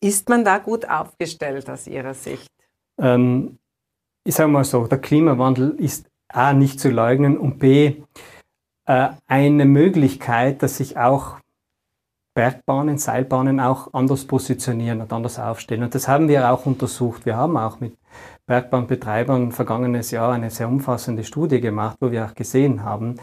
[0.00, 2.50] Ist man da gut aufgestellt aus Ihrer Sicht?
[2.98, 3.58] Ähm,
[4.24, 7.96] ich sage mal so, der Klimawandel ist A nicht zu leugnen und B
[8.86, 11.36] äh, eine Möglichkeit, dass sich auch
[12.34, 15.82] Bergbahnen, Seilbahnen auch anders positionieren und anders aufstellen.
[15.82, 17.26] Und das haben wir auch untersucht.
[17.26, 17.96] Wir haben auch mit
[18.46, 23.16] Bergbahnbetreibern vergangenes Jahr eine sehr umfassende Studie gemacht, wo wir auch gesehen haben,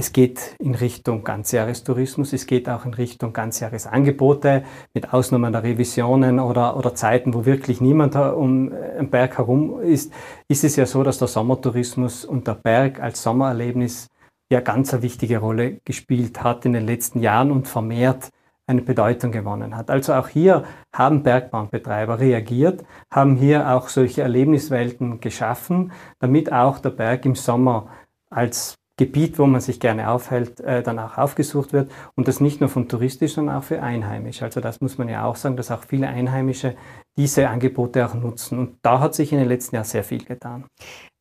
[0.00, 6.40] es geht in Richtung Ganzjahrestourismus, es geht auch in Richtung Ganzjahresangebote, mit Ausnahme der Revisionen
[6.40, 10.10] oder, oder Zeiten, wo wirklich niemand um den Berg herum ist,
[10.48, 14.08] ist es ja so, dass der Sommertourismus und der Berg als Sommererlebnis
[14.50, 18.30] ja ganz eine wichtige Rolle gespielt hat in den letzten Jahren und vermehrt
[18.66, 19.90] eine Bedeutung gewonnen hat.
[19.90, 26.90] Also auch hier haben Bergbahnbetreiber reagiert, haben hier auch solche Erlebniswelten geschaffen, damit auch der
[26.90, 27.88] Berg im Sommer
[28.30, 31.90] als Gebiet, wo man sich gerne aufhält, äh, dann auch aufgesucht wird.
[32.16, 34.44] Und das nicht nur von touristisch, sondern auch für Einheimische.
[34.44, 36.74] Also das muss man ja auch sagen, dass auch viele Einheimische
[37.20, 38.58] diese Angebote auch nutzen.
[38.58, 40.64] Und da hat sich in den letzten Jahren sehr viel getan.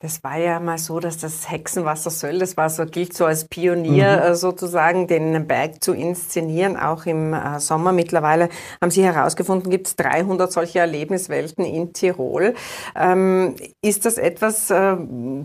[0.01, 3.49] Das war ja mal so, dass das Hexenwasser Söll, das war so, gilt so als
[3.49, 4.31] Pionier mhm.
[4.31, 7.91] Äh, sozusagen, den Berg zu inszenieren, auch im äh, Sommer.
[7.91, 8.47] Mittlerweile
[8.81, 12.53] haben Sie herausgefunden, gibt es 300 solche Erlebniswelten in Tirol.
[12.95, 14.95] Ähm, ist das etwas, äh,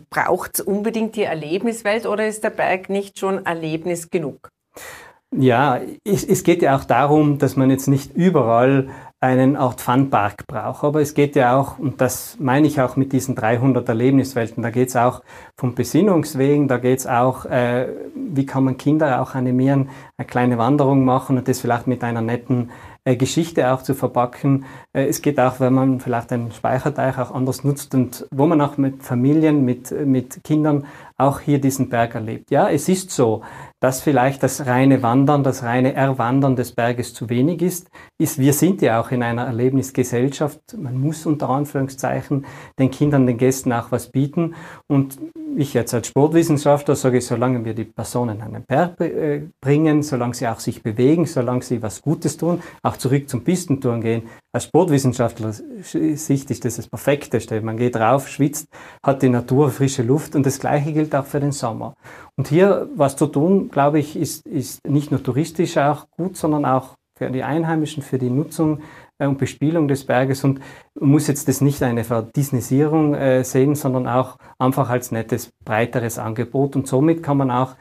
[0.08, 4.50] braucht unbedingt die Erlebniswelt oder ist der Berg nicht schon Erlebnis genug?
[5.36, 8.88] Ja, es, es, geht ja auch darum, dass man jetzt nicht überall
[9.24, 10.84] einen Art Funpark braucht.
[10.84, 14.70] Aber es geht ja auch, und das meine ich auch mit diesen 300 Erlebniswelten, da
[14.70, 15.22] geht es auch
[15.56, 20.58] vom Besinnungswegen, da geht es auch, äh, wie kann man Kinder auch animieren, eine kleine
[20.58, 22.70] Wanderung machen und das vielleicht mit einer netten
[23.04, 24.66] äh, Geschichte auch zu verpacken.
[24.92, 28.60] Äh, es geht auch, wenn man vielleicht einen Speicherteich auch anders nutzt und wo man
[28.60, 32.50] auch mit Familien, mit, mit Kindern auch hier diesen Berg erlebt.
[32.50, 33.42] Ja, es ist so,
[33.84, 38.54] dass vielleicht das reine Wandern, das reine Erwandern des Berges zu wenig ist, ist, wir
[38.54, 40.58] sind ja auch in einer Erlebnisgesellschaft.
[40.78, 42.46] Man muss unter Anführungszeichen
[42.78, 44.54] den Kindern, den Gästen auch was bieten.
[44.88, 45.18] Und
[45.54, 50.32] ich jetzt als Sportwissenschaftler sage, solange wir die Personen an den Berg äh, bringen, solange
[50.32, 54.22] sie auch sich bewegen, solange sie was Gutes tun, auch zurück zum Pistentouren gehen,
[54.54, 57.60] als Sportwissenschaftler Sicht ist das das Perfekteste.
[57.60, 58.68] Man geht rauf, schwitzt,
[59.04, 61.94] hat die Natur, frische Luft und das Gleiche gilt auch für den Sommer.
[62.36, 66.64] Und hier was zu tun, glaube ich, ist, ist nicht nur touristisch auch gut, sondern
[66.64, 68.80] auch für die Einheimischen, für die Nutzung
[69.18, 70.42] äh, und Bespielung des Berges.
[70.44, 70.60] Und
[70.98, 76.74] muss jetzt das nicht eine Verdisnisierung äh, sehen, sondern auch einfach als nettes, breiteres Angebot.
[76.76, 77.74] Und somit kann man auch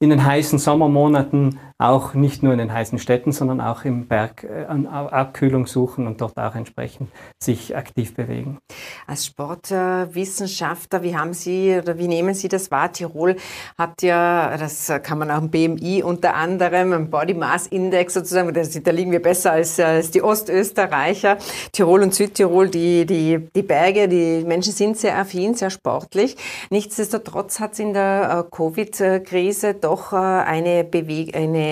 [0.00, 4.44] in den heißen Sommermonaten auch nicht nur in den heißen Städten, sondern auch im Berg
[4.44, 7.10] äh, an Abkühlung suchen und dort auch entsprechend
[7.42, 8.58] sich aktiv bewegen.
[9.06, 12.92] Als Sportwissenschaftler, wie haben Sie oder wie nehmen Sie das wahr?
[12.92, 13.36] Tirol
[13.76, 18.52] hat ja, das kann man auch im BMI unter anderem, im Body Mass Index sozusagen,
[18.52, 21.38] da liegen wir besser als, als die Ostösterreicher.
[21.72, 26.36] Tirol und Südtirol, die, die, die Berge, die Menschen sind sehr affin, sehr sportlich.
[26.70, 31.71] Nichtsdestotrotz hat es in der äh, Covid-Krise doch äh, eine Bewegung, eine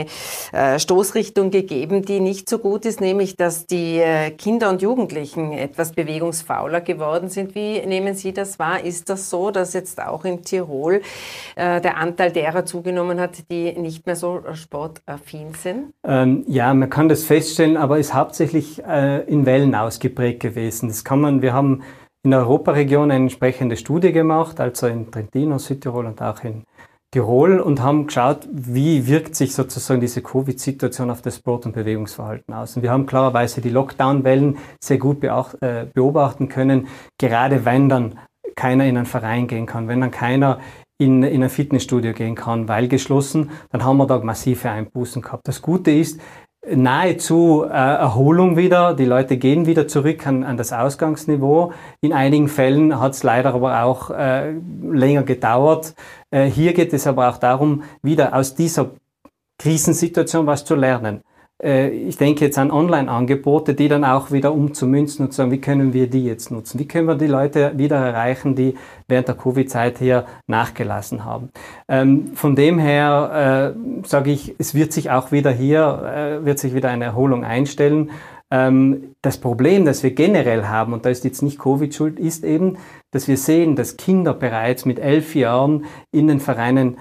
[0.53, 5.53] äh, Stoßrichtung gegeben, die nicht so gut ist, nämlich dass die äh, Kinder und Jugendlichen
[5.53, 7.55] etwas bewegungsfauler geworden sind.
[7.55, 8.85] Wie nehmen Sie das wahr?
[8.85, 11.03] Ist das so, dass jetzt auch in Tirol
[11.57, 15.93] äh, der Anteil derer zugenommen hat, die nicht mehr so sportaffin sind?
[16.07, 20.89] Ähm, ja, man kann das feststellen, aber ist hauptsächlich in Wellen ausgeprägt gewesen.
[20.89, 21.83] Das kann man, wir haben
[22.23, 26.65] in der Europaregion eine entsprechende Studie gemacht, also in Trentino, Südtirol und auch in
[27.13, 32.55] Tirol und haben geschaut, wie wirkt sich sozusagen diese Covid-Situation auf das Sport- und Bewegungsverhalten
[32.55, 32.77] aus.
[32.77, 36.87] Und wir haben klarerweise die Lockdown-Wellen sehr gut äh, beobachten können,
[37.19, 38.19] gerade wenn dann
[38.55, 40.61] keiner in einen Verein gehen kann, wenn dann keiner
[41.01, 45.49] in, in ein Fitnessstudio gehen kann, weil geschlossen, dann haben wir da massive Einbußen gehabt.
[45.49, 46.21] Das Gute ist,
[46.69, 48.95] nahezu äh, Erholung wieder.
[48.95, 51.73] Die Leute gehen wieder zurück an, an das Ausgangsniveau.
[52.03, 55.95] In einigen Fällen hat es leider aber auch äh, länger gedauert.
[56.31, 58.91] Äh, hier geht es aber auch darum, wieder aus dieser
[59.59, 61.23] Krisensituation was zu lernen.
[61.63, 65.61] Äh, ich denke jetzt an Online-Angebote, die dann auch wieder umzumünzen und zu sagen, wie
[65.61, 66.79] können wir die jetzt nutzen?
[66.79, 68.75] Wie können wir die Leute wieder erreichen, die
[69.09, 71.51] während der Covid-Zeit hier nachgelassen haben?
[71.89, 76.75] Ähm, von dem her äh, sage ich, es wird sich auch wieder hier, wird sich
[76.75, 78.11] wieder eine Erholung einstellen.
[78.51, 82.45] Ähm, das Problem, das wir generell haben, und da ist jetzt nicht Covid schuld, ist
[82.45, 82.79] eben,
[83.11, 86.99] dass wir sehen, dass Kinder bereits mit elf Jahren in den Vereinen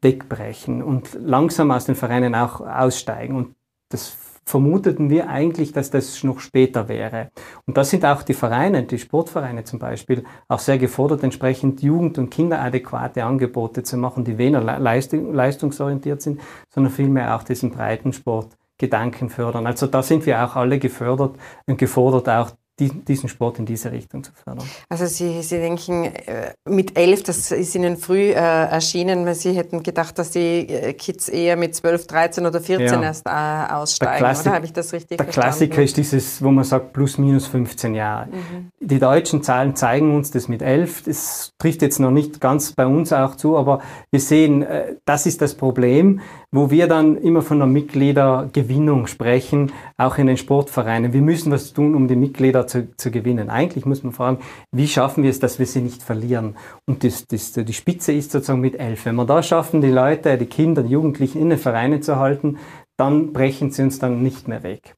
[0.00, 3.36] wegbrechen und langsam aus den Vereinen auch aussteigen.
[3.36, 3.54] Und
[3.88, 7.30] das vermuteten wir eigentlich, dass das noch später wäre.
[7.66, 12.18] Und da sind auch die Vereine, die Sportvereine zum Beispiel, auch sehr gefordert, entsprechend jugend-
[12.18, 19.30] und kinderadäquate Angebote zu machen, die weniger leistungsorientiert sind, sondern vielmehr auch diesen Breitensport Gedanken
[19.30, 19.68] fördern.
[19.68, 24.24] Also da sind wir auch alle gefördert und gefordert, auch diesen Sport in diese Richtung
[24.24, 24.66] zu fördern.
[24.88, 29.52] Also Sie, Sie denken, äh, mit elf, das ist Ihnen früh äh, erschienen, weil Sie
[29.52, 33.02] hätten gedacht, dass die äh, Kids eher mit 12, 13 oder 14 ja.
[33.02, 35.50] erst äh, aussteigen, Klassik, oder habe ich das richtig Der verstanden?
[35.50, 38.28] Klassiker ist dieses, wo man sagt, plus minus 15 Jahre.
[38.28, 38.68] Mhm.
[38.80, 41.02] Die deutschen Zahlen zeigen uns das mit elf.
[41.02, 43.80] Das trifft jetzt noch nicht ganz bei uns auch zu, aber
[44.10, 44.64] wir sehen,
[45.04, 50.36] das ist das Problem, wo wir dann immer von der Mitgliedergewinnung sprechen, auch in den
[50.36, 51.12] Sportvereinen.
[51.12, 53.50] Wir müssen was tun, um die Mitglieder zu, zu gewinnen.
[53.50, 54.38] Eigentlich muss man fragen,
[54.72, 56.56] wie schaffen wir es, dass wir sie nicht verlieren?
[56.86, 59.06] Und das, das, die Spitze ist sozusagen mit elf.
[59.06, 62.58] Wenn wir da schaffen, die Leute, die Kinder, die Jugendlichen in den Vereinen zu halten,
[62.96, 64.94] dann brechen sie uns dann nicht mehr weg.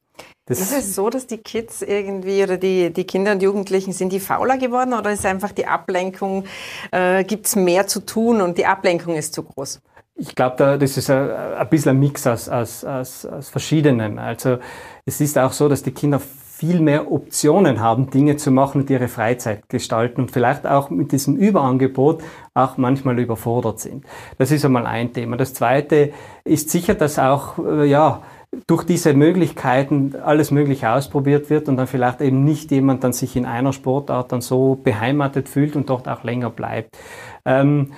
[0.47, 4.11] Das ist es so, dass die Kids irgendwie oder die, die Kinder und Jugendlichen sind
[4.11, 6.45] die fauler geworden oder ist einfach die Ablenkung,
[6.91, 9.81] äh, gibt es mehr zu tun und die Ablenkung ist zu groß?
[10.17, 14.19] Ich glaube, da, das ist ein, ein bisschen ein Mix aus, aus, aus, aus verschiedenen.
[14.19, 14.59] Also
[15.05, 16.21] es ist auch so, dass die Kinder
[16.57, 21.11] viel mehr Optionen haben, Dinge zu machen und ihre Freizeit gestalten und vielleicht auch mit
[21.11, 24.05] diesem Überangebot auch manchmal überfordert sind.
[24.37, 25.35] Das ist einmal ein Thema.
[25.35, 26.13] Das zweite
[26.45, 28.21] ist sicher, dass auch, äh, ja,
[28.67, 33.35] durch diese Möglichkeiten alles Mögliche ausprobiert wird und dann vielleicht eben nicht jemand dann sich
[33.35, 36.95] in einer Sportart dann so beheimatet fühlt und dort auch länger bleibt.
[37.43, 37.91] Ähm,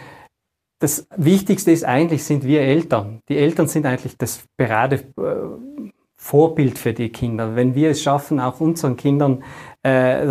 [0.79, 3.21] das Wichtigste ist eigentlich, sind wir Eltern.
[3.29, 5.91] Die Eltern sind eigentlich das Berade, äh,
[6.27, 7.55] Vorbild für die Kinder.
[7.55, 9.45] Wenn wir es schaffen, auch unseren Kindern
[9.81, 10.27] äh,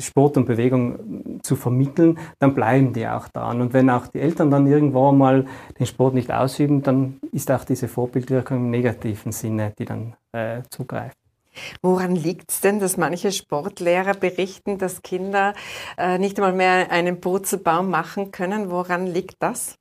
[0.00, 3.60] Sport und Bewegung zu vermitteln, dann bleiben die auch dran.
[3.60, 7.64] Und wenn auch die Eltern dann irgendwo mal den Sport nicht ausüben, dann ist auch
[7.64, 11.16] diese Vorbildwirkung im negativen Sinne, die dann äh, zugreift.
[11.82, 15.54] Woran liegt es denn, dass manche Sportlehrer berichten, dass Kinder
[15.98, 18.70] äh, nicht einmal mehr einen Purzelbaum machen können?
[18.70, 19.79] Woran liegt das?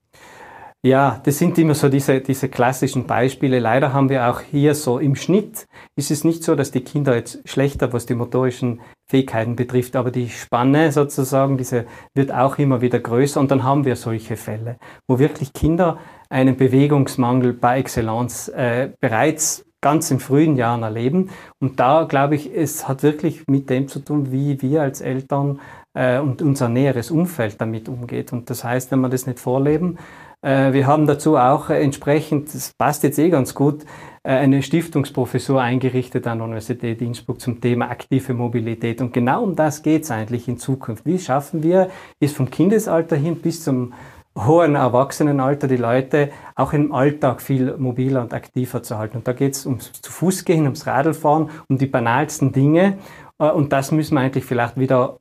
[0.81, 3.59] Ja, das sind immer so diese, diese klassischen Beispiele.
[3.59, 5.65] Leider haben wir auch hier so im Schnitt
[5.97, 10.09] ist es nicht so, dass die Kinder jetzt schlechter, was die motorischen Fähigkeiten betrifft, aber
[10.09, 14.77] die Spanne sozusagen, diese wird auch immer wieder größer und dann haben wir solche Fälle,
[15.05, 15.97] wo wirklich Kinder
[16.29, 21.29] einen Bewegungsmangel bei Excellence äh, bereits ganz in frühen Jahren erleben.
[21.59, 25.59] Und da glaube ich, es hat wirklich mit dem zu tun, wie wir als Eltern
[25.93, 28.31] äh, und unser näheres Umfeld damit umgeht.
[28.31, 29.97] Und das heißt, wenn wir das nicht vorleben,
[30.41, 33.83] wir haben dazu auch entsprechend, das passt jetzt eh ganz gut,
[34.23, 39.01] äh, eine Stiftungsprofessur eingerichtet an der Universität Innsbruck zum Thema aktive Mobilität.
[39.01, 41.05] Und genau um das geht es eigentlich in Zukunft.
[41.05, 43.93] Wie schaffen wir es vom Kindesalter hin bis zum
[44.37, 49.17] hohen Erwachsenenalter die Leute auch im Alltag viel mobiler und aktiver zu halten.
[49.17, 52.99] Und da geht es ums zu Fuß gehen, ums Radlfahren, um die banalsten Dinge.
[53.39, 55.18] Äh, und das müssen wir eigentlich vielleicht wieder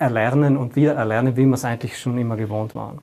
[0.00, 3.00] erlernen und wieder erlernen, wie wir es eigentlich schon immer gewohnt waren.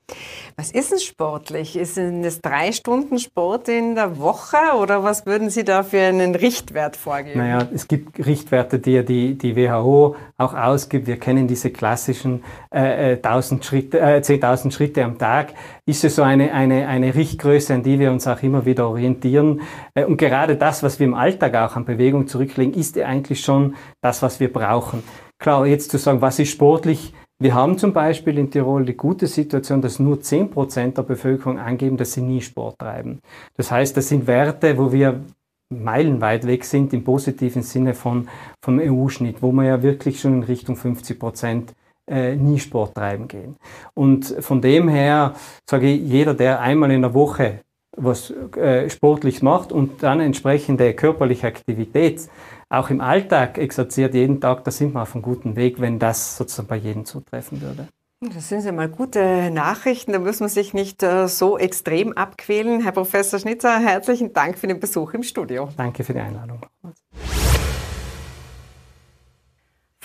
[0.55, 1.75] Was ist denn sportlich?
[1.75, 6.33] Ist es drei Stunden Sport in der Woche oder was würden Sie da für einen
[6.33, 7.39] Richtwert vorgeben?
[7.39, 11.05] Naja, es gibt Richtwerte, die ja die, die WHO auch ausgibt.
[11.05, 15.53] Wir kennen diese klassischen äh, 1000 äh, Schritte, äh, 10.000 Schritte am Tag.
[15.85, 19.61] Ist es so eine, eine, eine Richtgröße, an die wir uns auch immer wieder orientieren?
[19.93, 23.41] Äh, und gerade das, was wir im Alltag auch an Bewegung zurücklegen, ist ja eigentlich
[23.41, 25.03] schon das, was wir brauchen.
[25.39, 27.13] Klar, jetzt zu sagen, was ist sportlich?
[27.39, 31.97] Wir haben zum Beispiel in Tirol die gute Situation, dass nur 10% der Bevölkerung angeben,
[31.97, 33.19] dass sie nie Sport treiben.
[33.55, 35.21] Das heißt, das sind Werte, wo wir
[35.69, 38.27] meilenweit weg sind im positiven Sinne von,
[38.63, 41.73] vom EU-Schnitt, wo wir ja wirklich schon in Richtung 50 Prozent
[42.09, 43.57] äh, nie Sport treiben gehen.
[43.93, 45.35] Und von dem her
[45.69, 47.59] sage ich, jeder, der einmal in der Woche
[47.97, 52.29] was äh, sportlich macht und dann entsprechende körperliche Aktivität
[52.69, 56.37] auch im Alltag exerziert jeden Tag, da sind wir auf einem guten Weg, wenn das
[56.37, 57.87] sozusagen bei jedem zutreffen würde.
[58.19, 62.81] Das sind ja mal gute Nachrichten, da muss man sich nicht äh, so extrem abquälen.
[62.81, 65.69] Herr Professor Schnitzer, herzlichen Dank für den Besuch im Studio.
[65.77, 66.65] Danke für die Einladung.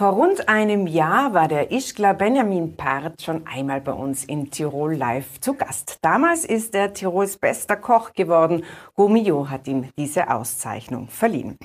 [0.02, 4.96] Vor rund einem Jahr war der Ischgler Benjamin Part schon einmal bei uns in Tirol
[4.96, 5.98] live zu Gast.
[6.02, 8.64] Damals ist er Tirols bester Koch geworden.
[8.96, 11.56] Gomio hat ihm diese Auszeichnung verliehen.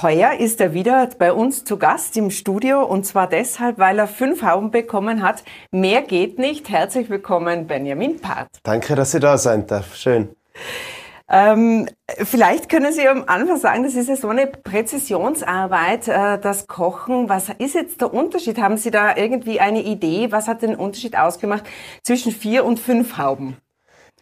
[0.00, 4.06] Heuer ist er wieder bei uns zu Gast im Studio und zwar deshalb, weil er
[4.06, 5.42] fünf Hauben bekommen hat.
[5.72, 6.68] Mehr geht nicht.
[6.70, 8.50] Herzlich willkommen, Benjamin Part.
[8.62, 9.96] Danke, dass Sie da sein darf.
[9.96, 10.28] Schön.
[11.32, 16.66] Ähm, vielleicht können Sie am Anfang sagen, das ist ja so eine Präzisionsarbeit, äh, das
[16.66, 17.28] Kochen.
[17.28, 18.58] Was ist jetzt der Unterschied?
[18.58, 20.32] Haben Sie da irgendwie eine Idee?
[20.32, 21.64] Was hat den Unterschied ausgemacht
[22.02, 23.56] zwischen vier und fünf Hauben?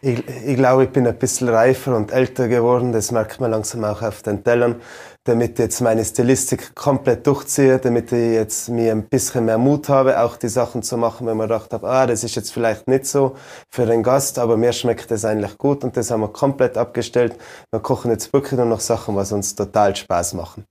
[0.01, 2.91] Ich, ich glaube, ich bin ein bisschen reifer und älter geworden.
[2.91, 4.79] Das merkt man langsam auch auf den Tellern
[5.25, 9.89] damit ich jetzt meine Stilistik komplett durchziehe, damit ich jetzt mir ein bisschen mehr Mut
[9.89, 12.87] habe, auch die Sachen zu machen, wenn man gedacht habe, ah, das ist jetzt vielleicht
[12.87, 13.35] nicht so
[13.69, 17.35] für den Gast, aber mir schmeckt das eigentlich gut und das haben wir komplett abgestellt.
[17.71, 20.65] Wir kochen jetzt wirklich nur noch Sachen, was uns total Spaß machen.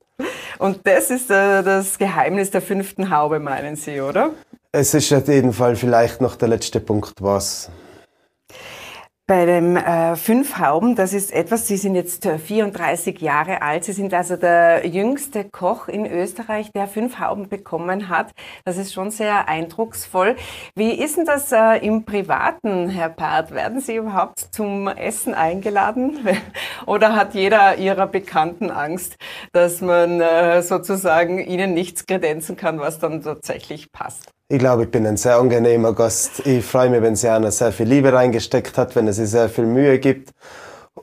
[0.58, 4.30] Und das ist äh, das Geheimnis der fünften Haube, meinen Sie, oder?
[4.72, 7.70] Es ist auf jeden Fall vielleicht noch der letzte Punkt, was
[9.28, 13.84] bei dem äh, Fünf Hauben, das ist etwas, Sie sind jetzt 34 äh, Jahre alt.
[13.84, 18.30] Sie sind also der jüngste Koch in Österreich, der fünf Hauben bekommen hat.
[18.64, 20.34] Das ist schon sehr eindrucksvoll.
[20.74, 23.50] Wie ist denn das äh, im Privaten, Herr Part?
[23.50, 26.26] Werden Sie überhaupt zum Essen eingeladen?
[26.86, 29.16] Oder hat jeder Ihrer Bekannten Angst,
[29.52, 34.37] dass man äh, sozusagen Ihnen nichts kredenzen kann, was dann tatsächlich passt?
[34.50, 36.46] Ich glaube, ich bin ein sehr angenehmer Gast.
[36.46, 39.66] Ich freue mich, wenn einer sehr viel Liebe reingesteckt hat, wenn er sich sehr viel
[39.66, 40.30] Mühe gibt.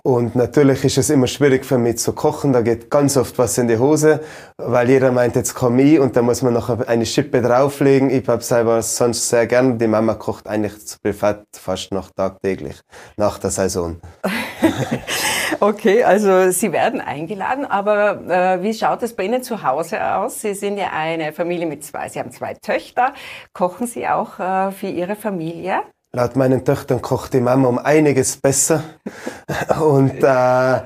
[0.04, 2.54] Und natürlich ist es immer schwierig für mich zu kochen.
[2.54, 4.22] Da geht ganz oft was in die Hose,
[4.58, 8.10] weil jeder meint, jetzt komm ich und da muss man noch eine Schippe drauflegen.
[8.10, 9.78] Ich habe selber sonst sehr gern.
[9.78, 12.80] Die Mama kocht eigentlich zu privat fast noch tagtäglich
[13.18, 13.98] nach der Saison.
[15.60, 20.42] okay, also Sie werden eingeladen, aber äh, wie schaut es bei Ihnen zu Hause aus?
[20.42, 23.14] Sie sind ja eine Familie mit zwei, Sie haben zwei Töchter.
[23.54, 25.82] Kochen Sie auch äh, für Ihre Familie?
[26.16, 28.86] Laut meinen Töchtern kocht die Mama um einiges besser.
[29.82, 30.80] Und äh,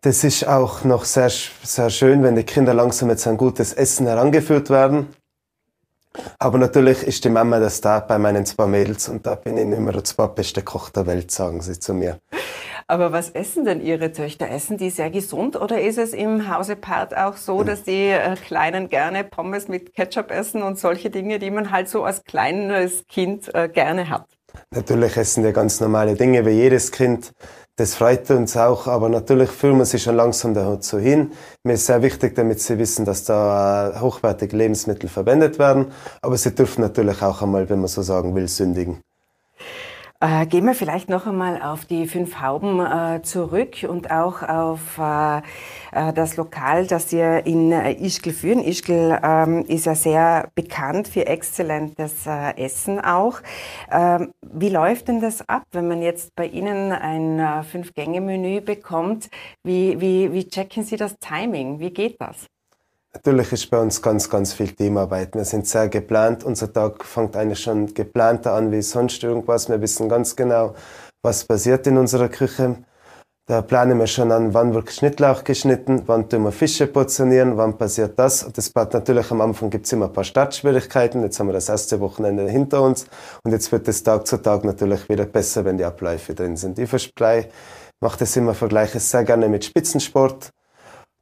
[0.00, 4.06] das ist auch noch sehr, sehr schön, wenn die Kinder langsam jetzt ein gutes Essen
[4.06, 5.08] herangeführt werden.
[6.38, 9.64] Aber natürlich ist die Mama der Star bei meinen zwei Mädels und da bin ich
[9.64, 12.20] immer der zweitbeste Koch der Welt, sagen sie zu mir.
[12.86, 14.48] Aber was essen denn Ihre Töchter?
[14.48, 18.36] Essen die sehr gesund oder ist es im Hause Part auch so, dass die äh,
[18.36, 23.04] Kleinen gerne Pommes mit Ketchup essen und solche Dinge, die man halt so als kleines
[23.08, 24.35] Kind äh, gerne hat?
[24.74, 27.32] Natürlich essen wir ganz normale Dinge wie jedes Kind.
[27.76, 31.32] Das freut uns auch, aber natürlich fühlen wir sich schon langsam dazu hin.
[31.62, 35.92] Mir ist sehr wichtig, damit Sie wissen, dass da äh, hochwertige Lebensmittel verwendet werden.
[36.22, 39.00] Aber Sie dürfen natürlich auch einmal, wenn man so sagen will, sündigen.
[40.20, 44.96] Äh, gehen wir vielleicht noch einmal auf die fünf Hauben äh, zurück und auch auf
[44.98, 45.38] äh,
[45.92, 48.64] äh das Lokal, das Sie in äh, Ischgl führen.
[48.64, 53.40] Ischgl ähm, ist ja sehr bekannt für exzellentes äh, Essen auch.
[53.90, 59.28] Ähm, wie läuft denn das ab, wenn man jetzt bei Ihnen ein Fünf-Gänge-Menü bekommt?
[59.64, 61.78] Wie, wie, wie checken Sie das Timing?
[61.78, 62.46] Wie geht das?
[63.16, 65.34] Natürlich ist bei uns ganz, ganz viel Teamarbeit.
[65.34, 66.44] Wir sind sehr geplant.
[66.44, 69.70] Unser Tag fängt eigentlich schon geplanter an wie sonst irgendwas.
[69.70, 70.74] Wir wissen ganz genau,
[71.22, 72.76] was passiert in unserer Küche.
[73.46, 77.78] Da planen wir schon an, wann wird Schnittlauch geschnitten, wann tun wir Fische portionieren, wann
[77.78, 78.46] passiert das.
[78.52, 81.22] Das hat natürlich am Anfang gibt es immer ein paar Startschwierigkeiten.
[81.22, 83.06] Jetzt haben wir das erste Wochenende hinter uns
[83.44, 86.78] und jetzt wird es Tag zu Tag natürlich wieder besser, wenn die Abläufe drin sind.
[86.78, 86.90] Ich
[87.98, 90.50] mache das immer, vergleiche es sehr gerne mit Spitzensport.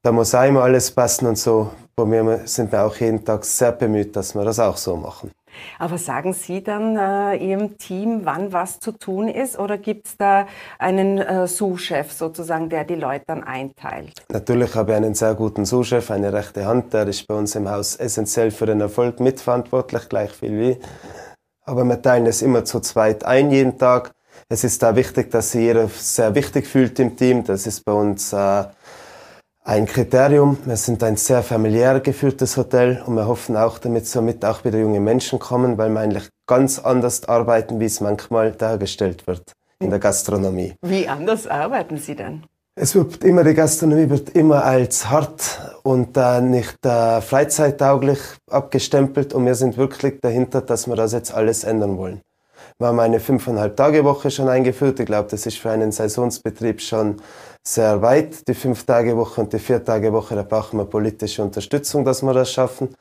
[0.02, 3.44] Da muss auch immer alles passen und so bei mir sind wir auch jeden Tag
[3.44, 5.30] sehr bemüht, dass wir das auch so machen.
[5.78, 9.58] Aber sagen Sie dann äh, Ihrem Team, wann was zu tun ist?
[9.58, 10.46] Oder gibt es da
[10.78, 14.12] einen äh, Sous-Chef sozusagen, der die Leute dann einteilt?
[14.30, 16.92] Natürlich habe ich einen sehr guten Sous-Chef, eine rechte Hand.
[16.92, 20.78] Der ist bei uns im Haus essentiell für den Erfolg mitverantwortlich, gleich viel wie.
[21.64, 24.12] Aber wir teilen es immer zu zweit ein, jeden Tag.
[24.48, 27.44] Es ist da wichtig, dass sich jeder sehr wichtig fühlt im Team.
[27.44, 28.32] Das ist bei uns...
[28.32, 28.64] Äh,
[29.64, 30.58] ein Kriterium.
[30.66, 34.78] Wir sind ein sehr familiär geführtes Hotel und wir hoffen auch, damit somit auch wieder
[34.78, 39.90] junge Menschen kommen, weil wir eigentlich ganz anders arbeiten, wie es manchmal dargestellt wird in
[39.90, 40.74] der Gastronomie.
[40.82, 42.44] Wie anders arbeiten Sie denn?
[42.76, 48.18] Es wird immer, die Gastronomie wird immer als hart und äh, nicht äh, freizeittauglich
[48.50, 52.20] abgestempelt und wir sind wirklich dahinter, dass wir das jetzt alles ändern wollen.
[52.78, 54.98] Wir haben eine fünfeinhalb Tage Woche schon eingeführt.
[54.98, 57.20] Ich glaube, das ist für einen Saisonsbetrieb schon
[57.66, 62.52] sehr weit, die Fünf-Tage-Woche und die Vier-Tage-Woche, da brauchen wir politische Unterstützung, dass wir das
[62.52, 62.94] schaffen.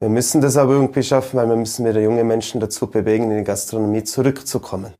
[0.00, 3.38] Wir müssen das aber irgendwie schaffen, weil wir müssen wieder junge Menschen dazu bewegen, in
[3.38, 4.92] die Gastronomie zurückzukommen.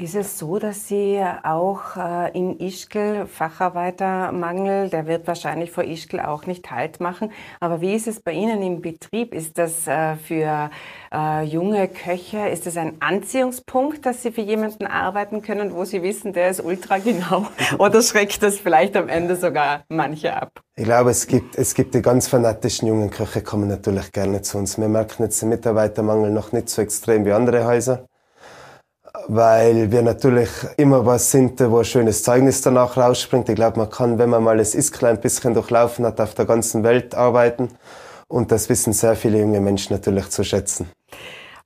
[0.00, 6.18] Ist es so, dass Sie auch äh, in Ischgl Facharbeitermangel, der wird wahrscheinlich vor Ischgl
[6.18, 7.30] auch nicht Halt machen,
[7.60, 9.34] aber wie ist es bei Ihnen im Betrieb?
[9.34, 10.70] Ist das äh, für
[11.12, 16.02] äh, junge Köche, ist das ein Anziehungspunkt, dass Sie für jemanden arbeiten können, wo Sie
[16.02, 17.46] wissen, der ist ultra genau
[17.78, 20.62] oder schreckt das vielleicht am Ende sogar manche ab?
[20.74, 24.56] Ich glaube, es gibt, es gibt die ganz fanatischen jungen Köche, kommen natürlich gerne zu
[24.56, 24.78] uns.
[24.78, 28.06] Wir merken jetzt den Mitarbeitermangel noch nicht so extrem wie andere Häuser
[29.28, 33.48] weil wir natürlich immer was sind, wo ein schönes Zeugnis danach rausspringt.
[33.48, 36.46] Ich glaube, man kann, wenn man mal das Iskla ein bisschen durchlaufen hat, auf der
[36.46, 37.68] ganzen Welt arbeiten.
[38.28, 40.90] Und das wissen sehr viele junge Menschen natürlich zu schätzen.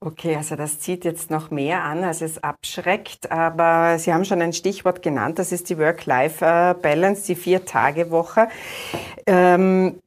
[0.00, 3.30] Okay, also das zieht jetzt noch mehr an, als es abschreckt.
[3.30, 8.48] Aber Sie haben schon ein Stichwort genannt, das ist die Work-Life-Balance, die Vier-Tage-Woche.
[9.26, 10.00] Ähm,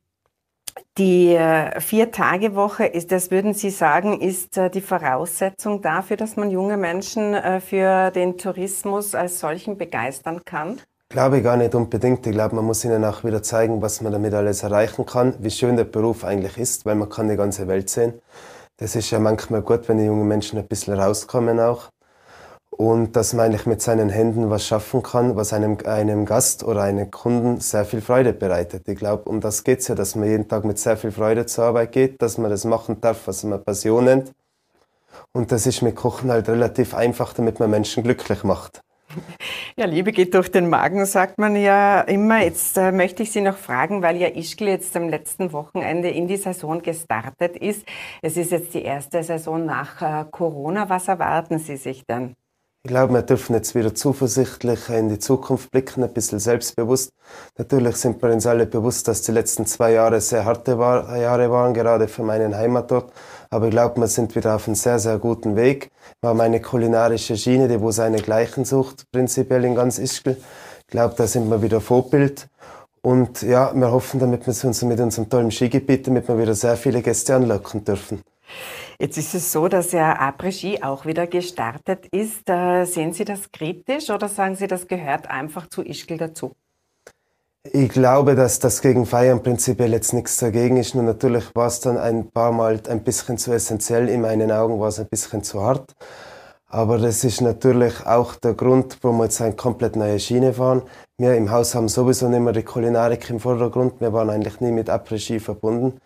[0.97, 6.51] die äh, Vier-Tage-Woche, ist, das würden Sie sagen, ist äh, die Voraussetzung dafür, dass man
[6.51, 10.79] junge Menschen äh, für den Tourismus als solchen begeistern kann?
[11.09, 12.25] Glaube ich gar nicht unbedingt.
[12.27, 15.49] Ich glaube, man muss ihnen auch wieder zeigen, was man damit alles erreichen kann, wie
[15.49, 18.13] schön der Beruf eigentlich ist, weil man kann die ganze Welt sehen.
[18.77, 21.89] Das ist ja manchmal gut, wenn die jungen Menschen ein bisschen rauskommen auch
[22.79, 26.83] und dass man eigentlich mit seinen Händen was schaffen kann, was einem, einem Gast oder
[26.83, 28.87] einem Kunden sehr viel Freude bereitet.
[28.87, 31.65] Ich glaube, um das geht's ja, dass man jeden Tag mit sehr viel Freude zur
[31.65, 34.31] Arbeit geht, dass man das machen darf, was man Passion nennt.
[35.33, 38.81] Und das ist mit Kochen halt relativ einfach, damit man Menschen glücklich macht.
[39.75, 42.43] Ja, Liebe geht durch den Magen, sagt man ja immer.
[42.43, 46.27] Jetzt äh, möchte ich Sie noch fragen, weil ja Ischgl jetzt am letzten Wochenende in
[46.27, 47.85] die Saison gestartet ist.
[48.21, 50.89] Es ist jetzt die erste Saison nach äh, Corona.
[50.89, 52.35] Was erwarten Sie sich denn?
[52.81, 57.11] Ich glaube, wir dürfen jetzt wieder zuversichtlich in die Zukunft blicken, ein bisschen selbstbewusst.
[57.57, 61.73] Natürlich sind wir uns alle bewusst, dass die letzten zwei Jahre sehr harte Jahre waren,
[61.73, 63.11] gerade für meinen Heimatort.
[63.49, 65.89] Aber ich glaube, wir sind wieder auf einem sehr, sehr guten Weg.
[66.21, 70.37] Wir haben eine kulinarische Schiene, die wo seine Gleichen sucht, prinzipiell in ganz Ischgl.
[70.79, 72.47] Ich glaube, da sind wir wieder Vorbild.
[73.01, 76.77] Und ja, wir hoffen, damit wir uns mit unserem tollen Skigebiet, damit wir wieder sehr
[76.77, 78.21] viele Gäste anlocken dürfen.
[79.01, 82.49] Jetzt ist es so, dass ja Après-Ski auch wieder gestartet ist.
[82.49, 86.51] Äh, sehen Sie das kritisch oder sagen Sie, das gehört einfach zu Ischgl dazu?
[87.71, 90.95] Ich glaube, dass das gegen Feiern prinzipiell jetzt nichts dagegen ist.
[90.95, 94.09] Nur natürlich war es dann ein paar Mal ein bisschen zu essentiell.
[94.09, 95.95] In meinen Augen war es ein bisschen zu hart.
[96.67, 100.83] Aber das ist natürlich auch der Grund, warum wir jetzt eine komplett neue Schiene fahren.
[101.17, 104.01] Wir im Haus haben sowieso nicht mehr die Kulinarik im Vordergrund.
[104.01, 105.99] Wir waren eigentlich nie mit Après-Ski verbunden.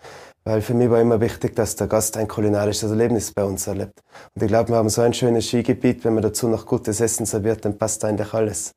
[0.46, 4.02] Weil für mich war immer wichtig, dass der Gast ein kulinarisches Erlebnis bei uns erlebt.
[4.36, 7.26] Und ich glaube, wir haben so ein schönes Skigebiet, wenn man dazu noch gutes Essen
[7.26, 8.74] serviert, dann passt eigentlich alles.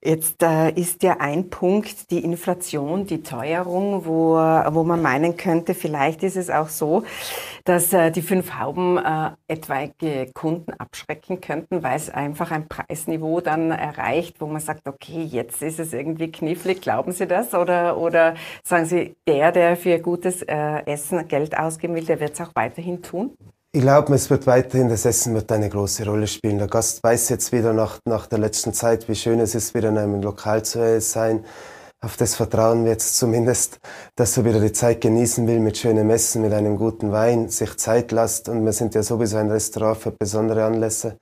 [0.00, 5.74] Jetzt äh, ist ja ein Punkt die Inflation, die Teuerung, wo, wo man meinen könnte,
[5.74, 7.02] vielleicht ist es auch so,
[7.64, 13.40] dass äh, die fünf Hauben äh, etwaige Kunden abschrecken könnten, weil es einfach ein Preisniveau
[13.40, 16.80] dann erreicht, wo man sagt, okay, jetzt ist es irgendwie knifflig.
[16.80, 17.52] Glauben Sie das?
[17.52, 22.34] Oder, oder sagen Sie, der, der für gutes äh, Essen Geld ausgeben will, der wird
[22.34, 23.36] es auch weiterhin tun?
[23.70, 26.56] Ich glaube, es wird weiterhin, das Essen wird eine große Rolle spielen.
[26.56, 29.90] Der Gast weiß jetzt wieder nach, nach der letzten Zeit, wie schön es ist, wieder
[29.90, 31.44] in einem Lokal zu sein.
[32.00, 33.78] Auf das vertrauen wir jetzt zumindest,
[34.16, 37.76] dass er wieder die Zeit genießen will mit schönem Essen, mit einem guten Wein, sich
[37.76, 38.48] Zeit lässt.
[38.48, 41.18] Und wir sind ja sowieso ein Restaurant für besondere Anlässe.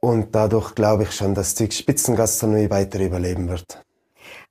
[0.00, 3.82] Und dadurch glaube ich schon, dass die Spitzengastronomie weiter überleben wird.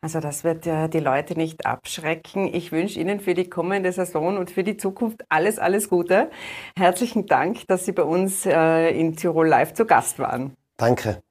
[0.02, 2.54] Also das wird ja die Leute nicht abschrecken.
[2.54, 6.30] Ich wünsche Ihnen für die kommende Saison und für die Zukunft alles, alles Gute.
[6.78, 10.54] Herzlichen Dank, dass Sie bei uns äh, in Tirol Live zu Gast waren.
[10.78, 11.22] Danke.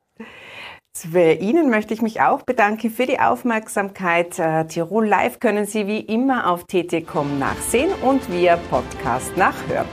[0.96, 4.38] Für Ihnen möchte ich mich auch bedanken für die Aufmerksamkeit.
[4.38, 9.88] Äh, Tirol Live können Sie wie immer auf tt.com nachsehen und via Podcast nachhören.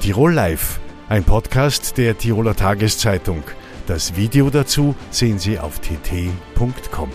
[0.00, 3.42] Tirol Live, ein Podcast der Tiroler Tageszeitung.
[3.90, 7.10] Das Video dazu sehen Sie auf tt.com.